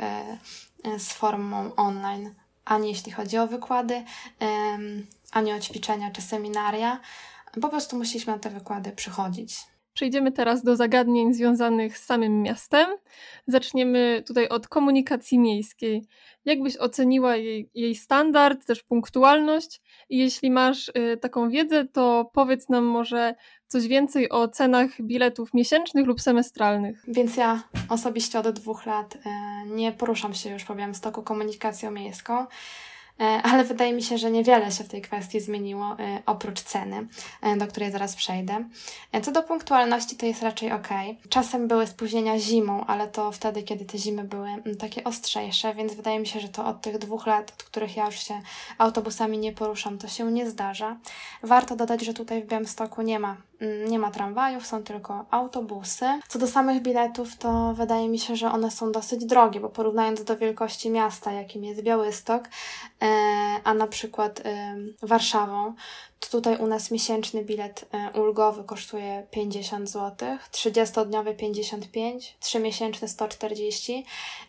e, 0.84 0.98
z 0.98 1.12
formą 1.12 1.74
online 1.74 2.41
ani 2.64 2.88
jeśli 2.88 3.12
chodzi 3.12 3.38
o 3.38 3.46
wykłady, 3.46 4.04
ani 5.32 5.52
o 5.52 5.60
ćwiczenia 5.60 6.10
czy 6.10 6.22
seminaria. 6.22 7.00
Po 7.60 7.68
prostu 7.68 7.96
musieliśmy 7.96 8.32
na 8.32 8.38
te 8.38 8.50
wykłady 8.50 8.92
przychodzić. 8.92 9.71
Przejdziemy 9.94 10.32
teraz 10.32 10.62
do 10.62 10.76
zagadnień 10.76 11.34
związanych 11.34 11.98
z 11.98 12.04
samym 12.04 12.42
miastem. 12.42 12.90
Zaczniemy 13.46 14.22
tutaj 14.26 14.48
od 14.48 14.68
komunikacji 14.68 15.38
miejskiej. 15.38 16.04
Jak 16.44 16.62
byś 16.62 16.76
oceniła 16.76 17.36
jej, 17.36 17.70
jej 17.74 17.94
standard, 17.94 18.66
też 18.66 18.82
punktualność? 18.82 19.80
I 20.08 20.18
jeśli 20.18 20.50
masz 20.50 20.88
y, 20.88 21.16
taką 21.20 21.50
wiedzę, 21.50 21.84
to 21.84 22.30
powiedz 22.32 22.68
nam 22.68 22.84
może 22.84 23.34
coś 23.66 23.86
więcej 23.86 24.30
o 24.30 24.48
cenach 24.48 25.02
biletów 25.02 25.54
miesięcznych 25.54 26.06
lub 26.06 26.20
semestralnych. 26.20 27.04
Więc 27.08 27.36
ja 27.36 27.62
osobiście 27.88 28.38
od 28.38 28.50
dwóch 28.50 28.86
lat 28.86 29.14
y, 29.14 29.18
nie 29.66 29.92
poruszam 29.92 30.34
się 30.34 30.50
już 30.50 30.64
po 30.64 30.74
Białymstoku 30.74 31.22
komunikacją 31.22 31.90
miejską. 31.90 32.46
E, 33.20 33.24
ale 33.42 33.64
wydaje 33.64 33.92
mi 33.92 34.02
się, 34.02 34.18
że 34.18 34.30
niewiele 34.30 34.72
się 34.72 34.84
w 34.84 34.88
tej 34.88 35.02
kwestii 35.02 35.40
zmieniło, 35.40 35.96
e, 35.98 36.22
oprócz 36.26 36.60
ceny, 36.60 37.06
e, 37.42 37.56
do 37.56 37.66
której 37.66 37.92
zaraz 37.92 38.16
przejdę. 38.16 38.64
Co 39.22 39.32
do 39.32 39.42
punktualności, 39.42 40.16
to 40.16 40.26
jest 40.26 40.42
raczej 40.42 40.72
ok. 40.72 40.88
Czasem 41.28 41.68
były 41.68 41.86
spóźnienia 41.86 42.38
zimą, 42.38 42.84
ale 42.86 43.08
to 43.08 43.32
wtedy, 43.32 43.62
kiedy 43.62 43.84
te 43.84 43.98
zimy 43.98 44.24
były 44.24 44.48
takie 44.78 45.04
ostrzejsze, 45.04 45.74
więc 45.74 45.94
wydaje 45.94 46.20
mi 46.20 46.26
się, 46.26 46.40
że 46.40 46.48
to 46.48 46.66
od 46.66 46.80
tych 46.80 46.98
dwóch 46.98 47.26
lat, 47.26 47.50
od 47.50 47.62
których 47.62 47.96
ja 47.96 48.06
już 48.06 48.14
się 48.14 48.40
autobusami 48.78 49.38
nie 49.38 49.52
poruszam, 49.52 49.98
to 49.98 50.08
się 50.08 50.32
nie 50.32 50.50
zdarza. 50.50 50.96
Warto 51.42 51.76
dodać, 51.76 52.04
że 52.04 52.14
tutaj 52.14 52.42
w 52.42 52.46
Białymstoku 52.46 53.02
nie 53.02 53.18
ma 53.18 53.36
nie 53.88 53.98
ma 53.98 54.10
tramwajów, 54.10 54.66
są 54.66 54.82
tylko 54.82 55.24
autobusy. 55.30 56.06
Co 56.28 56.38
do 56.38 56.46
samych 56.46 56.82
biletów, 56.82 57.36
to 57.36 57.74
wydaje 57.74 58.08
mi 58.08 58.18
się, 58.18 58.36
że 58.36 58.52
one 58.52 58.70
są 58.70 58.92
dosyć 58.92 59.26
drogie, 59.26 59.60
bo 59.60 59.68
porównując 59.68 60.24
do 60.24 60.36
wielkości 60.36 60.90
miasta, 60.90 61.32
jakim 61.32 61.64
jest 61.64 61.82
Białystok, 61.82 62.48
e, 63.02 63.06
a 63.64 63.74
na 63.74 63.86
przykład 63.86 64.42
Warszawą, 65.02 65.74
tutaj 66.30 66.56
u 66.56 66.66
nas 66.66 66.90
miesięczny 66.90 67.44
bilet 67.44 67.84
e, 67.92 68.20
ulgowy 68.20 68.64
kosztuje 68.64 69.26
50 69.30 69.90
zł, 69.90 70.28
30-dniowy 70.52 71.36
55, 71.36 72.36
3-miesięczny 72.42 73.08
140, 73.08 74.04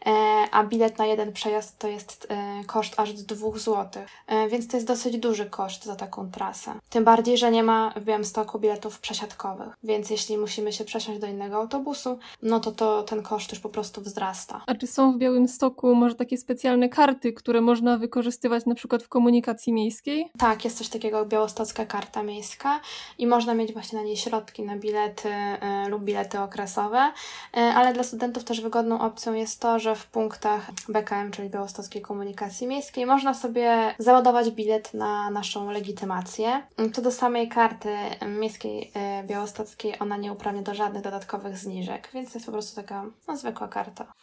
e, 0.05 0.09
a 0.51 0.63
bilet 0.63 0.97
na 0.97 1.05
jeden 1.05 1.33
przejazd 1.33 1.77
to 1.77 1.87
jest 1.87 2.27
e, 2.29 2.63
koszt 2.67 2.99
aż 2.99 3.13
2 3.13 3.51
zł, 3.57 4.03
więc 4.49 4.67
to 4.67 4.77
jest 4.77 4.87
dosyć 4.87 5.17
duży 5.17 5.45
koszt 5.45 5.85
za 5.85 5.95
taką 5.95 6.31
trasę. 6.31 6.73
Tym 6.89 7.03
bardziej, 7.03 7.37
że 7.37 7.51
nie 7.51 7.63
ma 7.63 7.93
w 7.95 8.03
Białymstoku 8.03 8.59
biletów 8.59 8.99
przesiadkowych, 8.99 9.77
więc 9.83 10.09
jeśli 10.09 10.37
musimy 10.37 10.73
się 10.73 10.85
przesiąść 10.85 11.19
do 11.19 11.27
innego 11.27 11.55
autobusu, 11.55 12.19
no 12.41 12.59
to, 12.59 12.71
to 12.71 13.03
ten 13.03 13.23
koszt 13.23 13.51
już 13.51 13.59
po 13.59 13.69
prostu 13.69 14.01
wzrasta. 14.01 14.61
A 14.67 14.75
czy 14.75 14.87
są 14.87 15.13
w 15.13 15.17
Białymstoku 15.17 15.95
może 15.95 16.15
takie 16.15 16.37
specjalne 16.37 16.89
karty, 16.89 17.33
które 17.33 17.61
można 17.61 17.97
wykorzystywać 17.97 18.65
na 18.65 18.75
przykład 18.75 19.03
w 19.03 19.09
komunikacji 19.09 19.73
miejskiej? 19.73 20.31
Tak, 20.37 20.65
jest 20.65 20.77
coś 20.77 20.89
takiego 20.89 21.19
jak 21.19 21.27
Białostok 21.27 21.62
białostocka 21.63 21.85
karta 21.85 22.23
miejska 22.23 22.79
i 23.17 23.27
można 23.27 23.53
mieć 23.53 23.73
właśnie 23.73 23.99
na 23.99 24.05
niej 24.05 24.17
środki 24.17 24.63
na 24.63 24.75
bilety 24.77 25.29
y, 25.29 25.89
lub 25.89 26.03
bilety 26.03 26.39
okresowe, 26.39 27.11
y, 27.57 27.59
ale 27.59 27.93
dla 27.93 28.03
studentów 28.03 28.43
też 28.43 28.61
wygodną 28.61 29.01
opcją 29.01 29.33
jest 29.33 29.59
to, 29.59 29.79
że 29.79 29.95
w 29.95 30.05
punktach 30.07 30.71
BKM, 30.89 31.31
czyli 31.31 31.49
Białostockiej 31.49 32.01
Komunikacji 32.01 32.67
Miejskiej, 32.67 33.05
można 33.05 33.33
sobie 33.33 33.95
załadować 33.99 34.51
bilet 34.51 34.93
na 34.93 35.29
naszą 35.29 35.71
legitymację. 35.71 36.61
Co 36.93 37.01
do 37.01 37.11
samej 37.11 37.49
karty 37.49 37.95
miejskiej 38.27 38.91
y, 39.21 39.27
białostockiej, 39.27 39.93
ona 39.99 40.17
nie 40.17 40.33
uprawnia 40.33 40.61
do 40.61 40.73
żadnych 40.73 41.03
dodatkowych 41.03 41.57
zniżek, 41.57 42.09
więc 42.13 42.33
jest 42.33 42.45
po 42.45 42.51
prostu 42.51 42.75
taka 42.75 43.05
no, 43.27 43.37
zwykła 43.37 43.67
karta. 43.67 44.13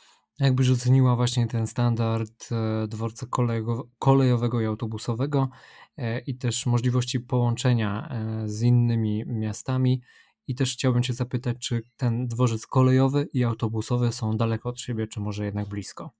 Jakbyś 0.40 0.70
oceniła 0.70 1.16
właśnie 1.16 1.46
ten 1.46 1.66
standard 1.66 2.48
dworca 2.88 3.26
kolejowego 3.98 4.60
i 4.60 4.64
autobusowego 4.64 5.48
E, 6.00 6.18
i 6.18 6.34
też 6.34 6.66
możliwości 6.66 7.20
połączenia 7.20 8.08
e, 8.10 8.48
z 8.48 8.62
innymi 8.62 9.24
miastami. 9.26 10.02
I 10.46 10.54
też 10.54 10.72
chciałbym 10.72 11.02
Cię 11.02 11.12
zapytać, 11.12 11.56
czy 11.58 11.82
ten 11.96 12.28
dworzec 12.28 12.66
kolejowy 12.66 13.28
i 13.32 13.44
autobusowy 13.44 14.12
są 14.12 14.36
daleko 14.36 14.68
od 14.68 14.80
siebie, 14.80 15.06
czy 15.06 15.20
może 15.20 15.44
jednak 15.44 15.68
blisko? 15.68 16.10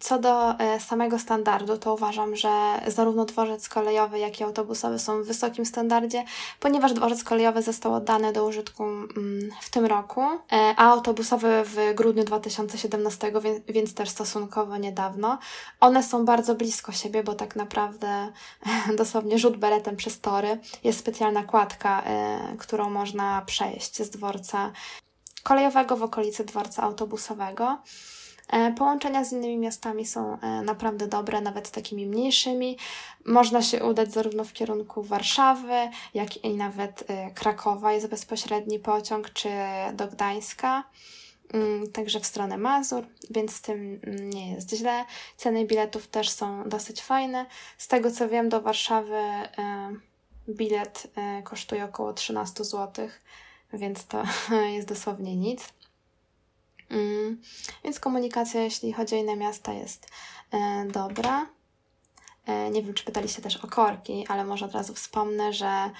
Co 0.00 0.18
do 0.18 0.58
e, 0.58 0.80
samego 0.80 1.18
standardu, 1.18 1.78
to 1.78 1.94
uważam, 1.94 2.36
że 2.36 2.48
zarówno 2.86 3.24
dworzec 3.24 3.68
kolejowy, 3.68 4.18
jak 4.18 4.40
i 4.40 4.44
autobusowy 4.44 4.98
są 4.98 5.22
w 5.22 5.26
wysokim 5.26 5.66
standardzie, 5.66 6.24
ponieważ 6.60 6.92
dworzec 6.92 7.24
kolejowy 7.24 7.62
został 7.62 7.94
oddany 7.94 8.32
do 8.32 8.44
użytku 8.44 8.84
mm, 8.84 9.50
w 9.60 9.70
tym 9.70 9.86
roku, 9.86 10.20
e, 10.20 10.74
a 10.76 10.90
autobusowy 10.90 11.62
w 11.64 11.94
grudniu 11.94 12.24
2017, 12.24 13.32
więc 13.68 13.94
też 13.94 14.08
stosunkowo 14.08 14.76
niedawno. 14.76 15.38
One 15.80 16.02
są 16.02 16.24
bardzo 16.24 16.54
blisko 16.54 16.92
siebie, 16.92 17.22
bo 17.22 17.34
tak 17.34 17.56
naprawdę 17.56 18.32
dosłownie 18.98 19.38
rzut 19.38 19.56
beretem 19.56 19.96
przez 19.96 20.20
tory 20.20 20.58
jest 20.84 20.98
specjalna 20.98 21.44
kładka, 21.44 22.02
którą 22.58 22.90
można 22.90 23.42
przejść 23.46 24.02
z 24.02 24.10
dworca 24.10 24.72
kolejowego 25.42 25.96
w 25.96 26.02
okolicy 26.02 26.44
dworca 26.44 26.82
autobusowego. 26.82 27.78
E, 28.52 28.72
połączenia 28.72 29.24
z 29.24 29.32
innymi 29.32 29.58
miastami 29.58 30.06
są 30.06 30.40
e, 30.40 30.62
naprawdę 30.62 31.06
dobre, 31.06 31.40
nawet 31.40 31.70
takimi 31.70 32.06
mniejszymi. 32.06 32.78
Można 33.24 33.62
się 33.62 33.84
udać 33.84 34.12
zarówno 34.12 34.44
w 34.44 34.52
kierunku 34.52 35.02
Warszawy, 35.02 35.90
jak 36.14 36.44
i 36.44 36.54
nawet 36.54 37.04
e, 37.10 37.30
Krakowa 37.30 37.92
jest 37.92 38.08
bezpośredni 38.08 38.78
pociąg, 38.78 39.30
czy 39.30 39.48
do 39.94 40.08
Gdańska, 40.08 40.84
mm, 41.52 41.92
także 41.92 42.20
w 42.20 42.26
stronę 42.26 42.58
Mazur, 42.58 43.06
więc 43.30 43.54
z 43.54 43.60
tym 43.60 44.00
nie 44.20 44.52
jest 44.52 44.70
źle. 44.74 45.04
Ceny 45.36 45.64
biletów 45.64 46.08
też 46.08 46.30
są 46.30 46.68
dosyć 46.68 47.02
fajne. 47.02 47.46
Z 47.78 47.88
tego 47.88 48.10
co 48.10 48.28
wiem, 48.28 48.48
do 48.48 48.60
Warszawy 48.60 49.20
bilet 50.48 51.06
kosztuje 51.44 51.84
około 51.84 52.12
13 52.12 52.64
zł, 52.64 53.08
więc 53.72 54.06
to 54.06 54.22
jest 54.76 54.88
dosłownie 54.88 55.36
nic. 55.36 55.72
Mm, 56.92 57.40
więc 57.84 58.00
komunikacja, 58.00 58.62
jeśli 58.62 58.92
chodzi 58.92 59.14
o 59.14 59.18
inne 59.18 59.36
miasta, 59.36 59.72
jest 59.72 60.06
e, 60.50 60.86
dobra. 60.86 61.46
E, 62.46 62.70
nie 62.70 62.82
wiem, 62.82 62.94
czy 62.94 63.04
pytaliście 63.04 63.42
też 63.42 63.56
o 63.56 63.66
korki, 63.66 64.26
ale 64.28 64.44
może 64.44 64.66
od 64.66 64.72
razu 64.72 64.94
wspomnę, 64.94 65.52
że 65.52 65.90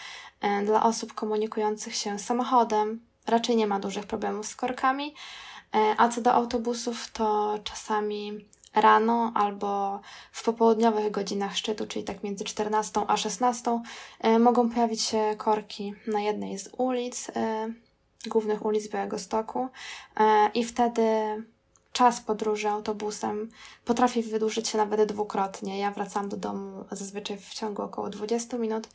e, 0.41 0.63
dla 0.63 0.83
osób 0.83 1.15
komunikujących 1.15 1.95
się 1.95 2.19
samochodem 2.19 3.01
raczej 3.27 3.57
nie 3.57 3.67
ma 3.67 3.81
dużych 3.81 4.07
problemów 4.07 4.47
z 4.47 4.57
korkami. 4.57 5.15
A 5.97 6.09
co 6.09 6.21
do 6.21 6.33
autobusów, 6.33 7.11
to 7.13 7.59
czasami 7.65 8.49
rano 8.75 9.33
albo 9.35 10.01
w 10.33 10.45
popołudniowych 10.45 11.11
godzinach 11.11 11.57
szczytu, 11.57 11.87
czyli 11.87 12.05
tak 12.05 12.23
między 12.23 12.45
14 12.45 13.01
a 13.09 13.17
16, 13.17 13.81
mogą 14.41 14.71
pojawić 14.71 15.03
się 15.03 15.35
korki 15.39 15.95
na 16.07 16.21
jednej 16.21 16.59
z 16.59 16.69
ulic 16.79 17.31
głównych 18.29 18.65
ulic 18.65 18.89
Białegostoku 18.89 19.69
e, 20.17 20.51
i 20.55 20.65
wtedy 20.65 21.03
czas 21.93 22.21
podróży 22.21 22.69
autobusem 22.69 23.49
potrafi 23.85 24.23
wydłużyć 24.23 24.69
się 24.69 24.79
nawet 24.79 25.13
dwukrotnie. 25.13 25.79
Ja 25.79 25.91
wracam 25.91 26.29
do 26.29 26.37
domu 26.37 26.85
zazwyczaj 26.91 27.37
w 27.39 27.55
ciągu 27.55 27.83
około 27.83 28.11
20 28.11 28.59
minut, 28.59 28.89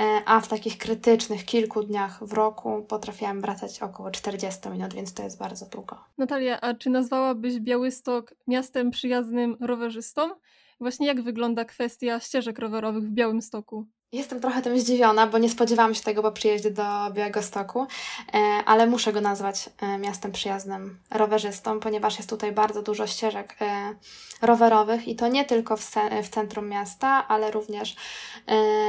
e, 0.00 0.22
a 0.26 0.40
w 0.40 0.48
takich 0.48 0.78
krytycznych 0.78 1.44
kilku 1.44 1.82
dniach 1.82 2.24
w 2.24 2.32
roku 2.32 2.84
potrafiłam 2.88 3.40
wracać 3.40 3.82
około 3.82 4.10
40 4.10 4.68
minut, 4.68 4.94
więc 4.94 5.14
to 5.14 5.22
jest 5.22 5.38
bardzo 5.38 5.66
długo. 5.66 5.98
Natalia, 6.18 6.60
a 6.60 6.74
czy 6.74 6.90
nazwałabyś 6.90 7.60
Białystok 7.60 8.34
miastem 8.46 8.90
przyjaznym 8.90 9.56
rowerzystom? 9.60 10.34
Właśnie 10.80 11.06
jak 11.06 11.22
wygląda 11.22 11.64
kwestia 11.64 12.20
ścieżek 12.20 12.58
rowerowych 12.58 13.04
w 13.04 13.10
Białymstoku? 13.10 13.86
Jestem 14.12 14.40
trochę 14.40 14.62
tym 14.62 14.80
zdziwiona, 14.80 15.26
bo 15.26 15.38
nie 15.38 15.50
spodziewałam 15.50 15.94
się 15.94 16.02
tego 16.02 16.22
po 16.22 16.32
przyjeździe 16.32 16.70
do 16.70 16.82
Białego 17.12 17.42
Stoku, 17.42 17.86
e, 18.34 18.38
ale 18.66 18.86
muszę 18.86 19.12
go 19.12 19.20
nazwać 19.20 19.70
e, 19.80 19.98
miastem 19.98 20.32
przyjaznym 20.32 20.98
rowerzystom, 21.10 21.80
ponieważ 21.80 22.16
jest 22.16 22.30
tutaj 22.30 22.52
bardzo 22.52 22.82
dużo 22.82 23.06
ścieżek 23.06 23.56
e, 23.60 23.94
rowerowych 24.42 25.08
i 25.08 25.16
to 25.16 25.28
nie 25.28 25.44
tylko 25.44 25.76
w, 25.76 25.90
w 26.22 26.28
centrum 26.28 26.68
miasta, 26.68 27.28
ale 27.28 27.50
również 27.50 27.96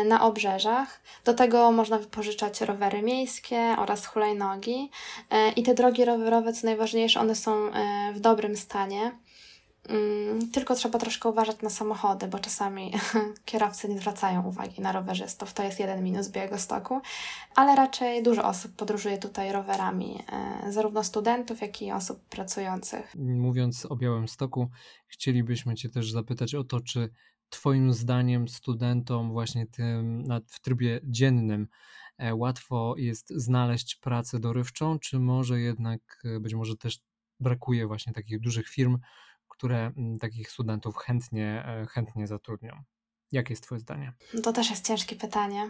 na 0.06 0.22
obrzeżach. 0.22 1.02
Do 1.26 1.34
tego 1.34 1.72
można 1.72 1.98
wypożyczać 1.98 2.62
rowery 2.62 3.02
miejskie 3.02 3.76
oraz 3.78 4.06
hulajnogi 4.06 4.92
i 5.56 5.64
te 5.64 5.74
drogi 5.74 6.06
rowerowe, 6.06 6.54
co 6.54 6.68
najważniejsze, 6.68 7.20
one 7.20 7.36
są 7.36 7.72
w 8.14 8.20
dobrym 8.20 8.58
stanie. 8.58 9.12
Mm, 9.90 10.52
tylko 10.52 10.76
trzeba 10.76 11.00
troszkę 11.00 11.30
uważać 11.30 11.62
na 11.62 11.70
samochody, 11.70 12.28
bo 12.28 12.40
czasami 12.40 12.92
kierowcy 13.46 13.90
nie 13.90 13.98
zwracają 14.00 14.48
uwagi 14.48 14.82
na 14.82 14.92
rowerzystów. 14.92 15.54
To 15.54 15.64
jest 15.64 15.80
jeden 15.80 16.04
minus 16.04 16.30
Białego 16.30 16.58
Stoku, 16.58 17.02
ale 17.56 17.76
raczej 17.76 18.24
dużo 18.24 18.44
osób 18.44 18.76
podróżuje 18.76 19.18
tutaj 19.18 19.52
rowerami, 19.52 20.24
e, 20.32 20.72
zarówno 20.72 21.04
studentów, 21.04 21.62
jak 21.62 21.82
i 21.82 21.92
osób 21.92 22.26
pracujących. 22.26 23.16
Mówiąc 23.16 23.86
o 23.86 23.96
Białym 23.96 24.28
Stoku, 24.28 24.70
chcielibyśmy 25.08 25.76
Cię 25.76 25.90
też 25.90 26.12
zapytać 26.12 26.56
o 26.56 26.64
to, 26.64 26.80
czy 26.80 27.10
Twoim 27.50 27.94
zdaniem 27.94 28.48
studentom 28.48 29.32
właśnie 29.32 29.68
tym 29.68 30.24
w 30.48 30.62
trybie 30.62 31.00
dziennym 31.04 31.68
e, 32.18 32.36
łatwo 32.36 32.96
jest 32.98 33.30
znaleźć 33.30 33.96
pracę 33.96 34.40
dorywczą, 34.40 35.00
czy 35.00 35.20
może 35.20 35.60
jednak 35.60 36.22
e, 36.24 36.40
być 36.40 36.54
może 36.54 36.78
też 36.78 37.00
brakuje 37.40 37.88
właśnie 37.88 38.14
takich 38.14 38.40
dużych 38.40 38.68
firm, 38.68 38.98
które 39.60 39.92
mm, 39.98 40.20
takich 40.20 40.52
studentów 40.52 40.98
chętnie, 40.98 41.64
e, 41.68 41.86
chętnie 41.86 42.28
zatrudnią. 42.28 42.74
Jakie 43.32 43.54
jest 43.54 43.64
Twoje 43.64 43.80
zdanie? 43.80 44.14
To 44.44 44.54
też 44.54 44.70
jest 44.70 44.88
ciężkie 44.88 45.16
pytanie, 45.16 45.70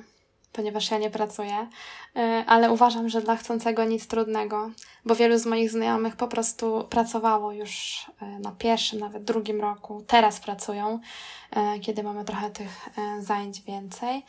ponieważ 0.54 0.92
ja 0.92 0.98
nie 0.98 1.10
pracuję, 1.10 1.70
e, 2.16 2.44
ale 2.48 2.72
uważam, 2.72 3.10
że 3.10 3.22
dla 3.22 3.38
chcącego 3.38 3.84
nic 3.84 4.08
trudnego, 4.08 4.72
bo 5.06 5.16
wielu 5.16 5.38
z 5.38 5.46
moich 5.46 5.72
znajomych 5.72 6.16
po 6.16 6.28
prostu 6.28 6.88
pracowało 6.90 7.52
już 7.52 8.06
e, 8.22 8.26
na 8.40 8.52
pierwszym, 8.52 9.00
nawet 9.00 9.24
drugim 9.24 9.62
roku. 9.62 10.04
Teraz 10.08 10.40
pracują, 10.40 11.00
kiedy 11.82 12.04
mamy 12.04 12.26
trochę 12.26 12.50
tych 12.50 12.90
zajęć 13.20 13.62
więcej. 13.62 14.26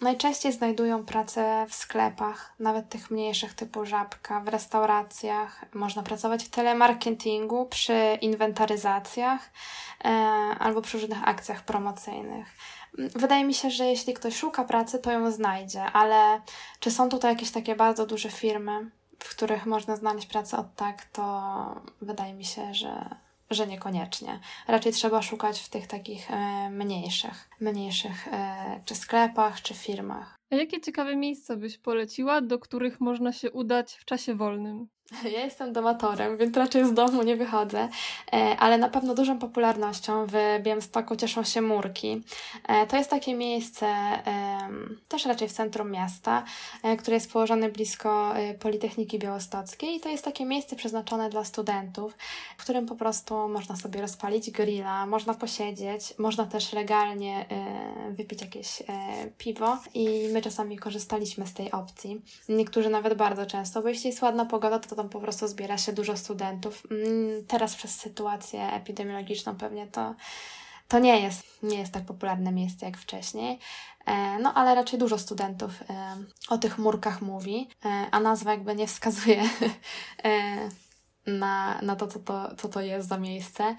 Najczęściej 0.00 0.52
znajdują 0.52 1.04
pracę 1.04 1.66
w 1.68 1.74
sklepach, 1.74 2.54
nawet 2.58 2.88
tych 2.88 3.10
mniejszych 3.10 3.54
typu 3.54 3.86
żabka, 3.86 4.40
w 4.40 4.48
restauracjach. 4.48 5.64
Można 5.74 6.02
pracować 6.02 6.44
w 6.44 6.48
telemarketingu, 6.48 7.66
przy 7.66 8.18
inwentaryzacjach 8.20 9.50
e, 10.04 10.08
albo 10.58 10.82
przy 10.82 10.98
różnych 10.98 11.28
akcjach 11.28 11.64
promocyjnych. 11.64 12.46
Wydaje 12.98 13.44
mi 13.44 13.54
się, 13.54 13.70
że 13.70 13.84
jeśli 13.84 14.14
ktoś 14.14 14.36
szuka 14.36 14.64
pracy, 14.64 14.98
to 14.98 15.12
ją 15.12 15.30
znajdzie, 15.30 15.82
ale 15.82 16.40
czy 16.80 16.90
są 16.90 17.08
tutaj 17.08 17.32
jakieś 17.32 17.50
takie 17.50 17.76
bardzo 17.76 18.06
duże 18.06 18.30
firmy, 18.30 18.90
w 19.18 19.30
których 19.30 19.66
można 19.66 19.96
znaleźć 19.96 20.26
pracę 20.26 20.58
od 20.58 20.74
tak, 20.74 21.04
to 21.04 21.52
wydaje 22.02 22.34
mi 22.34 22.44
się, 22.44 22.74
że 22.74 23.16
że 23.50 23.66
niekoniecznie. 23.66 24.40
Raczej 24.68 24.92
trzeba 24.92 25.22
szukać 25.22 25.60
w 25.60 25.68
tych 25.68 25.86
takich 25.86 26.30
e, 26.30 26.70
mniejszych, 26.70 27.48
mniejszych 27.60 28.28
e, 28.28 28.80
czy 28.84 28.94
sklepach, 28.94 29.62
czy 29.62 29.74
firmach. 29.74 30.36
A 30.50 30.56
jakie 30.56 30.80
ciekawe 30.80 31.16
miejsca 31.16 31.56
byś 31.56 31.78
poleciła, 31.78 32.40
do 32.40 32.58
których 32.58 33.00
można 33.00 33.32
się 33.32 33.50
udać 33.50 33.92
w 33.94 34.04
czasie 34.04 34.34
wolnym? 34.34 34.88
Ja 35.34 35.44
jestem 35.44 35.72
domatorem, 35.72 36.36
więc 36.36 36.56
raczej 36.56 36.86
z 36.86 36.92
domu 36.92 37.22
nie 37.22 37.36
wychodzę, 37.36 37.88
e, 38.32 38.56
ale 38.58 38.78
na 38.78 38.88
pewno 38.88 39.14
dużą 39.14 39.38
popularnością 39.38 40.26
w 40.26 40.32
Białymstoku 40.62 41.16
cieszą 41.16 41.44
się 41.44 41.62
Murki. 41.62 42.22
E, 42.68 42.86
to 42.86 42.96
jest 42.96 43.10
takie 43.10 43.34
miejsce, 43.34 43.86
też 45.08 45.26
raczej 45.26 45.48
w 45.48 45.52
centrum 45.52 45.90
miasta, 45.90 46.44
e, 46.82 46.96
które 46.96 47.14
jest 47.14 47.32
położone 47.32 47.68
blisko 47.68 48.34
Politechniki 48.60 49.18
Białostockiej 49.18 49.96
i 49.96 50.00
to 50.00 50.08
jest 50.08 50.24
takie 50.24 50.44
miejsce 50.44 50.76
przeznaczone 50.76 51.30
dla 51.30 51.44
studentów, 51.44 52.14
w 52.58 52.62
którym 52.62 52.86
po 52.86 52.94
prostu 52.94 53.48
można 53.48 53.76
sobie 53.76 54.00
rozpalić 54.00 54.50
grilla, 54.50 55.06
można 55.06 55.34
posiedzieć, 55.34 56.18
można 56.18 56.46
też 56.46 56.72
legalnie 56.72 57.46
wypić 58.10 58.40
jakieś 58.40 58.82
piwo 59.38 59.78
i 59.94 60.28
my 60.32 60.42
czasami 60.42 60.78
korzystaliśmy 60.78 61.46
z 61.46 61.54
tej 61.54 61.70
opcji. 61.70 62.22
Niektórzy 62.48 62.90
nawet 62.90 63.14
bardzo 63.14 63.46
często, 63.46 63.82
bo 63.82 63.88
jeśli 63.88 64.10
jest 64.10 64.22
ładna 64.22 64.44
pogoda, 64.44 64.78
to 64.78 64.99
tam 65.00 65.08
po 65.08 65.20
prostu 65.20 65.48
zbiera 65.48 65.78
się 65.78 65.92
dużo 65.92 66.16
studentów. 66.16 66.82
Mm, 66.90 67.46
teraz 67.46 67.74
przez 67.74 67.94
sytuację 67.94 68.72
epidemiologiczną 68.72 69.56
pewnie 69.56 69.86
to, 69.86 70.14
to 70.88 70.98
nie, 70.98 71.20
jest, 71.20 71.42
nie 71.62 71.78
jest 71.78 71.92
tak 71.92 72.04
popularne 72.04 72.52
miejsce 72.52 72.86
jak 72.86 72.98
wcześniej. 72.98 73.58
E, 74.06 74.38
no, 74.38 74.54
ale 74.54 74.74
raczej 74.74 74.98
dużo 74.98 75.18
studentów 75.18 75.70
e, 75.90 76.16
o 76.48 76.58
tych 76.58 76.78
murkach 76.78 77.22
mówi, 77.22 77.68
e, 77.84 78.06
a 78.10 78.20
nazwa 78.20 78.50
jakby 78.50 78.76
nie 78.76 78.86
wskazuje 78.86 79.42
na, 81.26 81.82
na 81.82 81.96
to, 81.96 82.06
co 82.06 82.18
to, 82.18 82.56
co 82.56 82.68
to 82.68 82.80
jest 82.80 83.08
za 83.08 83.18
miejsce. 83.18 83.76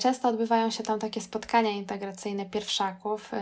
Często 0.00 0.28
odbywają 0.28 0.70
się 0.70 0.82
tam 0.82 0.98
takie 0.98 1.20
spotkania 1.20 1.70
integracyjne 1.70 2.46
pierwszaków. 2.46 3.32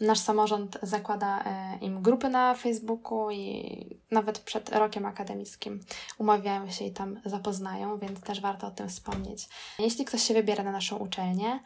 Nasz 0.00 0.18
samorząd 0.18 0.78
zakłada 0.82 1.44
im 1.80 2.02
grupy 2.02 2.28
na 2.28 2.54
Facebooku 2.54 3.30
i 3.30 4.00
nawet 4.10 4.38
przed 4.38 4.68
rokiem 4.68 5.06
akademickim 5.06 5.80
umawiają 6.18 6.70
się 6.70 6.84
i 6.84 6.92
tam 6.92 7.20
zapoznają, 7.24 7.98
więc 7.98 8.20
też 8.20 8.40
warto 8.40 8.66
o 8.66 8.70
tym 8.70 8.88
wspomnieć. 8.88 9.48
Jeśli 9.78 10.04
ktoś 10.04 10.22
się 10.22 10.34
wybiera 10.34 10.64
na 10.64 10.72
naszą 10.72 10.96
uczelnię, 10.96 11.60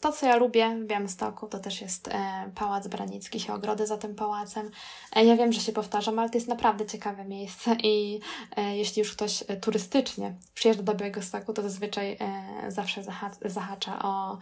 to, 0.00 0.12
co 0.12 0.26
ja 0.26 0.36
lubię 0.36 0.76
w 0.76 0.86
Białymstoku, 0.86 1.46
to 1.46 1.58
też 1.58 1.80
jest 1.80 2.08
e, 2.08 2.50
Pałac 2.54 2.88
Branicki, 2.88 3.38
i 3.48 3.50
ogrody 3.50 3.86
za 3.86 3.98
tym 3.98 4.14
pałacem. 4.14 4.70
E, 5.16 5.24
ja 5.24 5.36
wiem, 5.36 5.52
że 5.52 5.60
się 5.60 5.72
powtarzam, 5.72 6.18
ale 6.18 6.30
to 6.30 6.36
jest 6.36 6.48
naprawdę 6.48 6.86
ciekawe 6.86 7.24
miejsce 7.24 7.76
i 7.82 8.20
e, 8.56 8.76
jeśli 8.76 9.00
już 9.00 9.12
ktoś 9.12 9.44
turystycznie 9.60 10.34
przyjeżdża 10.54 10.82
do 10.82 10.94
Białegostoku, 10.94 11.52
to 11.52 11.62
zazwyczaj 11.62 12.18
zawsze 12.68 13.02
zahacza 13.44 14.02
o, 14.02 14.38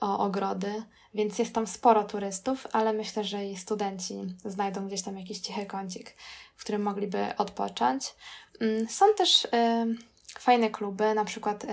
o 0.00 0.18
ogrody, 0.18 0.82
więc 1.14 1.38
jest 1.38 1.54
tam 1.54 1.66
sporo 1.66 2.04
turystów, 2.04 2.66
ale 2.72 2.92
myślę, 2.92 3.24
że 3.24 3.46
i 3.46 3.56
studenci 3.56 4.14
znajdą 4.44 4.86
gdzieś 4.86 5.02
tam 5.02 5.18
jakiś 5.18 5.38
cichy 5.38 5.66
kącik, 5.66 6.14
w 6.56 6.60
którym 6.60 6.82
mogliby 6.82 7.26
odpocząć. 7.36 8.14
Mm, 8.60 8.88
są 8.88 9.06
też 9.16 9.48
fajne 10.38 10.70
kluby, 10.70 11.14
na 11.14 11.24
przykład 11.24 11.66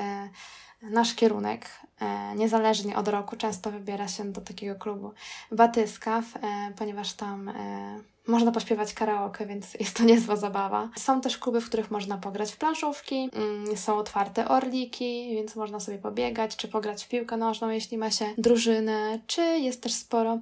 nasz 0.91 1.15
kierunek, 1.15 1.65
e, 2.00 2.36
niezależnie 2.36 2.98
od 2.98 3.08
roku, 3.08 3.36
często 3.36 3.71
wybiera 3.71 4.08
się 4.08 4.32
do 4.32 4.41
takiego 4.41 4.76
klubu 4.76 5.12
Batyskaw, 5.52 6.36
e, 6.36 6.39
ponieważ 6.78 7.13
tam 7.13 7.50
e, 7.50 8.00
można 8.28 8.52
pośpiewać 8.52 8.93
karaoke, 8.93 9.45
więc 9.45 9.74
jest 9.74 9.98
to 9.98 10.04
niezła 10.13 10.36
zabawa. 10.36 10.89
Są 10.98 11.21
też 11.21 11.38
kluby, 11.38 11.62
w 11.62 11.65
których 11.65 11.91
można 11.91 12.17
pograć 12.17 12.52
w 12.52 12.58
planszówki, 12.58 13.30
mm, 13.34 13.78
są 13.78 13.98
otwarte 13.98 14.48
orliki, 14.48 15.30
więc 15.36 15.56
można 15.56 15.80
sobie 15.80 15.98
pobiegać, 15.98 16.56
czy 16.56 16.67
pograć 16.67 17.06
w 17.06 17.10
piłkę 17.10 17.38
nożną, 17.38 17.69
jeśli 17.69 17.98
ma 17.98 18.12
się 18.12 18.26
drużynę, 18.38 19.19
czy 19.28 19.41
jest 19.41 19.82
też 19.82 19.93
sporo 19.93 20.39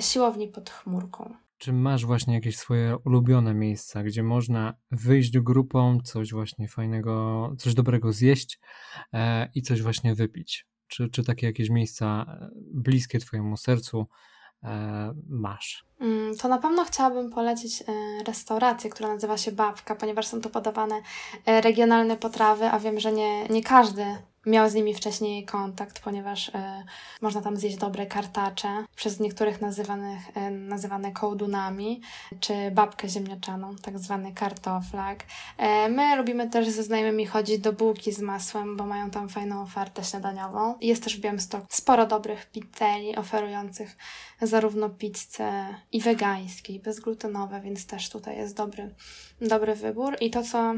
siłowni 0.00 0.48
pod 0.48 0.70
chmurką. 0.70 1.45
Czy 1.58 1.72
masz 1.72 2.04
właśnie 2.04 2.34
jakieś 2.34 2.56
swoje 2.56 2.96
ulubione 3.04 3.54
miejsca, 3.54 4.02
gdzie 4.02 4.22
można 4.22 4.74
wyjść 4.90 5.38
grupą, 5.38 5.98
coś 6.04 6.32
właśnie 6.32 6.68
fajnego, 6.68 7.52
coś 7.58 7.74
dobrego 7.74 8.12
zjeść 8.12 8.60
e, 9.12 9.48
i 9.54 9.62
coś 9.62 9.82
właśnie 9.82 10.14
wypić? 10.14 10.66
Czy, 10.88 11.08
czy 11.08 11.24
takie 11.24 11.46
jakieś 11.46 11.70
miejsca 11.70 12.26
e, 12.28 12.48
bliskie 12.74 13.18
Twojemu 13.18 13.56
sercu 13.56 14.06
e, 14.62 15.14
masz? 15.28 15.84
Mm, 16.00 16.36
to 16.36 16.48
na 16.48 16.58
pewno 16.58 16.84
chciałabym 16.84 17.30
polecić 17.30 17.82
e, 17.82 17.84
restaurację, 18.26 18.90
która 18.90 19.08
nazywa 19.08 19.38
się 19.38 19.52
Babka, 19.52 19.96
ponieważ 19.96 20.26
są 20.26 20.40
tu 20.40 20.50
podawane 20.50 20.94
e, 21.46 21.60
regionalne 21.60 22.16
potrawy, 22.16 22.64
a 22.64 22.78
wiem, 22.78 23.00
że 23.00 23.12
nie, 23.12 23.48
nie 23.48 23.62
każdy 23.62 24.04
miał 24.46 24.70
z 24.70 24.74
nimi 24.74 24.94
wcześniej 24.94 25.44
kontakt, 25.44 26.00
ponieważ 26.00 26.48
e, 26.48 26.84
można 27.20 27.40
tam 27.40 27.56
zjeść 27.56 27.76
dobre 27.76 28.06
kartacze, 28.06 28.84
przez 28.96 29.20
niektórych 29.20 29.60
nazywanych, 29.60 30.20
e, 30.34 30.50
nazywane 30.50 31.12
kołdunami, 31.12 32.00
czy 32.40 32.70
babkę 32.70 33.08
ziemniaczaną, 33.08 33.76
tak 33.76 33.98
zwany 33.98 34.32
kartoflak. 34.32 35.24
E, 35.58 35.88
my 35.88 36.16
lubimy 36.16 36.50
też 36.50 36.68
ze 36.68 36.82
znajomymi 36.82 37.26
chodzić 37.26 37.58
do 37.58 37.72
bułki 37.72 38.12
z 38.12 38.20
masłem, 38.20 38.76
bo 38.76 38.86
mają 38.86 39.10
tam 39.10 39.28
fajną 39.28 39.62
ofertę 39.62 40.04
śniadaniową. 40.04 40.74
Jest 40.80 41.04
też 41.04 41.16
w 41.16 41.20
Białymstoku 41.20 41.66
sporo 41.70 42.06
dobrych 42.06 42.46
pizzerii 42.46 43.16
oferujących 43.16 43.96
zarówno 44.42 44.90
pizzę 44.90 45.74
i 45.92 46.00
wegańskie, 46.00 46.72
i 46.72 46.80
bezglutenowe, 46.80 47.60
więc 47.60 47.86
też 47.86 48.10
tutaj 48.10 48.36
jest 48.36 48.56
dobry, 48.56 48.94
dobry 49.40 49.74
wybór. 49.74 50.16
I 50.20 50.30
to, 50.30 50.42
co 50.42 50.74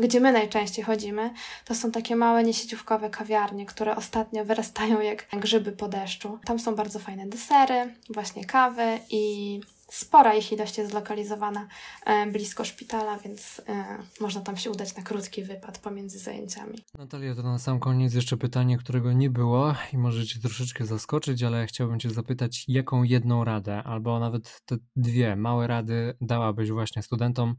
gdzie 0.00 0.20
my 0.20 0.32
najczęściej 0.32 0.84
chodzimy, 0.84 1.30
to 1.64 1.74
są 1.74 1.90
takie 1.90 2.16
małe 2.16 2.44
niesieciówkowe 2.44 3.10
kawiarnie, 3.10 3.66
które 3.66 3.96
ostatnio 3.96 4.44
wyrastają 4.44 5.00
jak 5.00 5.26
grzyby 5.32 5.72
po 5.72 5.88
deszczu. 5.88 6.38
Tam 6.44 6.58
są 6.58 6.74
bardzo 6.74 6.98
fajne 6.98 7.26
desery, 7.26 7.94
właśnie 8.10 8.44
kawy 8.44 8.98
i 9.10 9.60
spora 9.92 10.34
ich 10.34 10.52
ilość 10.52 10.78
jest 10.78 10.90
zlokalizowana 10.90 11.66
e, 12.06 12.26
blisko 12.26 12.64
szpitala, 12.64 13.18
więc 13.18 13.62
e, 13.68 13.98
można 14.20 14.40
tam 14.40 14.56
się 14.56 14.70
udać 14.70 14.96
na 14.96 15.02
krótki 15.02 15.42
wypad 15.42 15.78
pomiędzy 15.78 16.18
zajęciami. 16.18 16.78
Natalia, 16.98 17.34
to 17.34 17.42
na 17.42 17.58
sam 17.58 17.80
koniec 17.80 18.14
jeszcze 18.14 18.36
pytanie, 18.36 18.78
którego 18.78 19.12
nie 19.12 19.30
było 19.30 19.74
i 19.92 19.98
może 19.98 20.26
Cię 20.26 20.40
troszeczkę 20.40 20.86
zaskoczyć, 20.86 21.42
ale 21.42 21.66
chciałbym 21.66 22.00
Cię 22.00 22.10
zapytać, 22.10 22.64
jaką 22.68 23.02
jedną 23.02 23.44
radę, 23.44 23.82
albo 23.82 24.18
nawet 24.18 24.60
te 24.66 24.76
dwie 24.96 25.36
małe 25.36 25.66
rady 25.66 26.14
dałabyś 26.20 26.70
właśnie 26.70 27.02
studentom, 27.02 27.56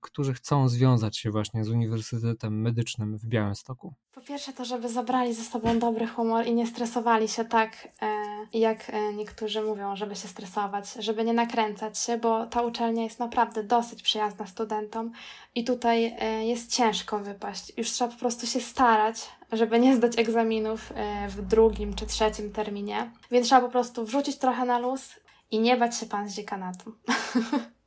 którzy 0.00 0.34
chcą 0.34 0.68
związać 0.68 1.18
się 1.18 1.30
właśnie 1.30 1.64
z 1.64 1.68
Uniwersytetem 1.68 2.60
Medycznym 2.60 3.18
w 3.18 3.26
Białymstoku? 3.26 3.94
Po 4.12 4.20
pierwsze 4.20 4.52
to, 4.52 4.64
żeby 4.64 4.88
zabrali 4.88 5.34
ze 5.34 5.42
sobą 5.42 5.78
dobry 5.78 6.06
humor 6.06 6.46
i 6.46 6.54
nie 6.54 6.66
stresowali 6.66 7.28
się 7.28 7.44
tak, 7.44 7.88
e, 8.02 8.58
jak 8.58 8.90
e, 8.90 9.14
niektórzy 9.14 9.62
mówią, 9.62 9.96
żeby 9.96 10.16
się 10.16 10.28
stresować, 10.28 10.92
żeby 10.98 11.24
nie 11.24 11.32
nakręcać 11.32 11.98
się, 11.98 12.18
bo 12.18 12.46
ta 12.46 12.62
uczelnia 12.62 13.02
jest 13.02 13.18
naprawdę 13.18 13.64
dosyć 13.64 14.02
przyjazna 14.02 14.46
studentom 14.46 15.12
i 15.54 15.64
tutaj 15.64 16.16
jest 16.40 16.72
ciężko 16.72 17.18
wypaść. 17.18 17.72
Już 17.76 17.90
trzeba 17.90 18.12
po 18.12 18.18
prostu 18.18 18.46
się 18.46 18.60
starać, 18.60 19.30
żeby 19.52 19.80
nie 19.80 19.96
zdać 19.96 20.18
egzaminów 20.18 20.92
w 21.28 21.42
drugim 21.42 21.94
czy 21.94 22.06
trzecim 22.06 22.52
terminie, 22.52 23.10
więc 23.30 23.46
trzeba 23.46 23.60
po 23.60 23.68
prostu 23.68 24.04
wrzucić 24.04 24.38
trochę 24.38 24.64
na 24.64 24.78
luz 24.78 25.10
i 25.50 25.60
nie 25.60 25.76
bać 25.76 25.96
się 25.96 26.06
pan 26.06 26.28
z 26.28 26.34
dziekanatu. 26.34 26.92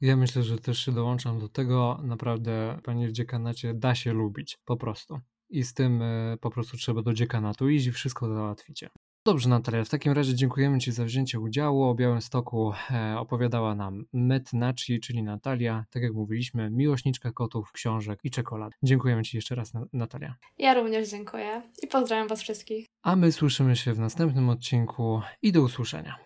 Ja 0.00 0.16
myślę, 0.16 0.42
że 0.42 0.58
też 0.58 0.78
się 0.78 0.92
dołączam 0.92 1.38
do 1.40 1.48
tego. 1.48 2.00
Naprawdę, 2.02 2.78
panie 2.82 3.08
w 3.08 3.12
dziekanacie, 3.12 3.74
da 3.74 3.94
się 3.94 4.12
lubić, 4.12 4.58
po 4.64 4.76
prostu. 4.76 5.20
I 5.50 5.64
z 5.64 5.74
tym 5.74 6.02
e, 6.02 6.36
po 6.40 6.50
prostu 6.50 6.76
trzeba 6.76 7.02
do 7.02 7.14
dziekanatu 7.14 7.68
iść 7.68 7.86
i 7.86 7.92
wszystko 7.92 8.34
załatwicie. 8.34 8.88
Dobrze, 9.26 9.48
Natalia, 9.48 9.84
w 9.84 9.88
takim 9.88 10.12
razie 10.12 10.34
dziękujemy 10.34 10.78
Ci 10.78 10.92
za 10.92 11.04
wzięcie 11.04 11.40
udziału. 11.40 11.82
O 11.82 11.94
Białymstoku 11.94 12.72
e, 12.90 13.18
opowiadała 13.18 13.74
nam 13.74 14.04
Met 14.12 14.52
Naci, 14.52 15.00
czyli 15.00 15.22
Natalia, 15.22 15.84
tak 15.90 16.02
jak 16.02 16.12
mówiliśmy, 16.12 16.70
miłośniczka 16.70 17.32
kotów, 17.32 17.72
książek 17.72 18.20
i 18.24 18.30
czekolad. 18.30 18.72
Dziękujemy 18.82 19.22
Ci 19.22 19.36
jeszcze 19.36 19.54
raz, 19.54 19.72
Natalia. 19.92 20.34
Ja 20.58 20.74
również 20.74 21.10
dziękuję 21.10 21.62
i 21.82 21.86
pozdrawiam 21.86 22.28
Was 22.28 22.42
wszystkich. 22.42 22.86
A 23.02 23.16
my 23.16 23.32
słyszymy 23.32 23.76
się 23.76 23.92
w 23.92 23.98
następnym 23.98 24.48
odcinku 24.48 25.20
i 25.42 25.52
do 25.52 25.62
usłyszenia. 25.62 26.23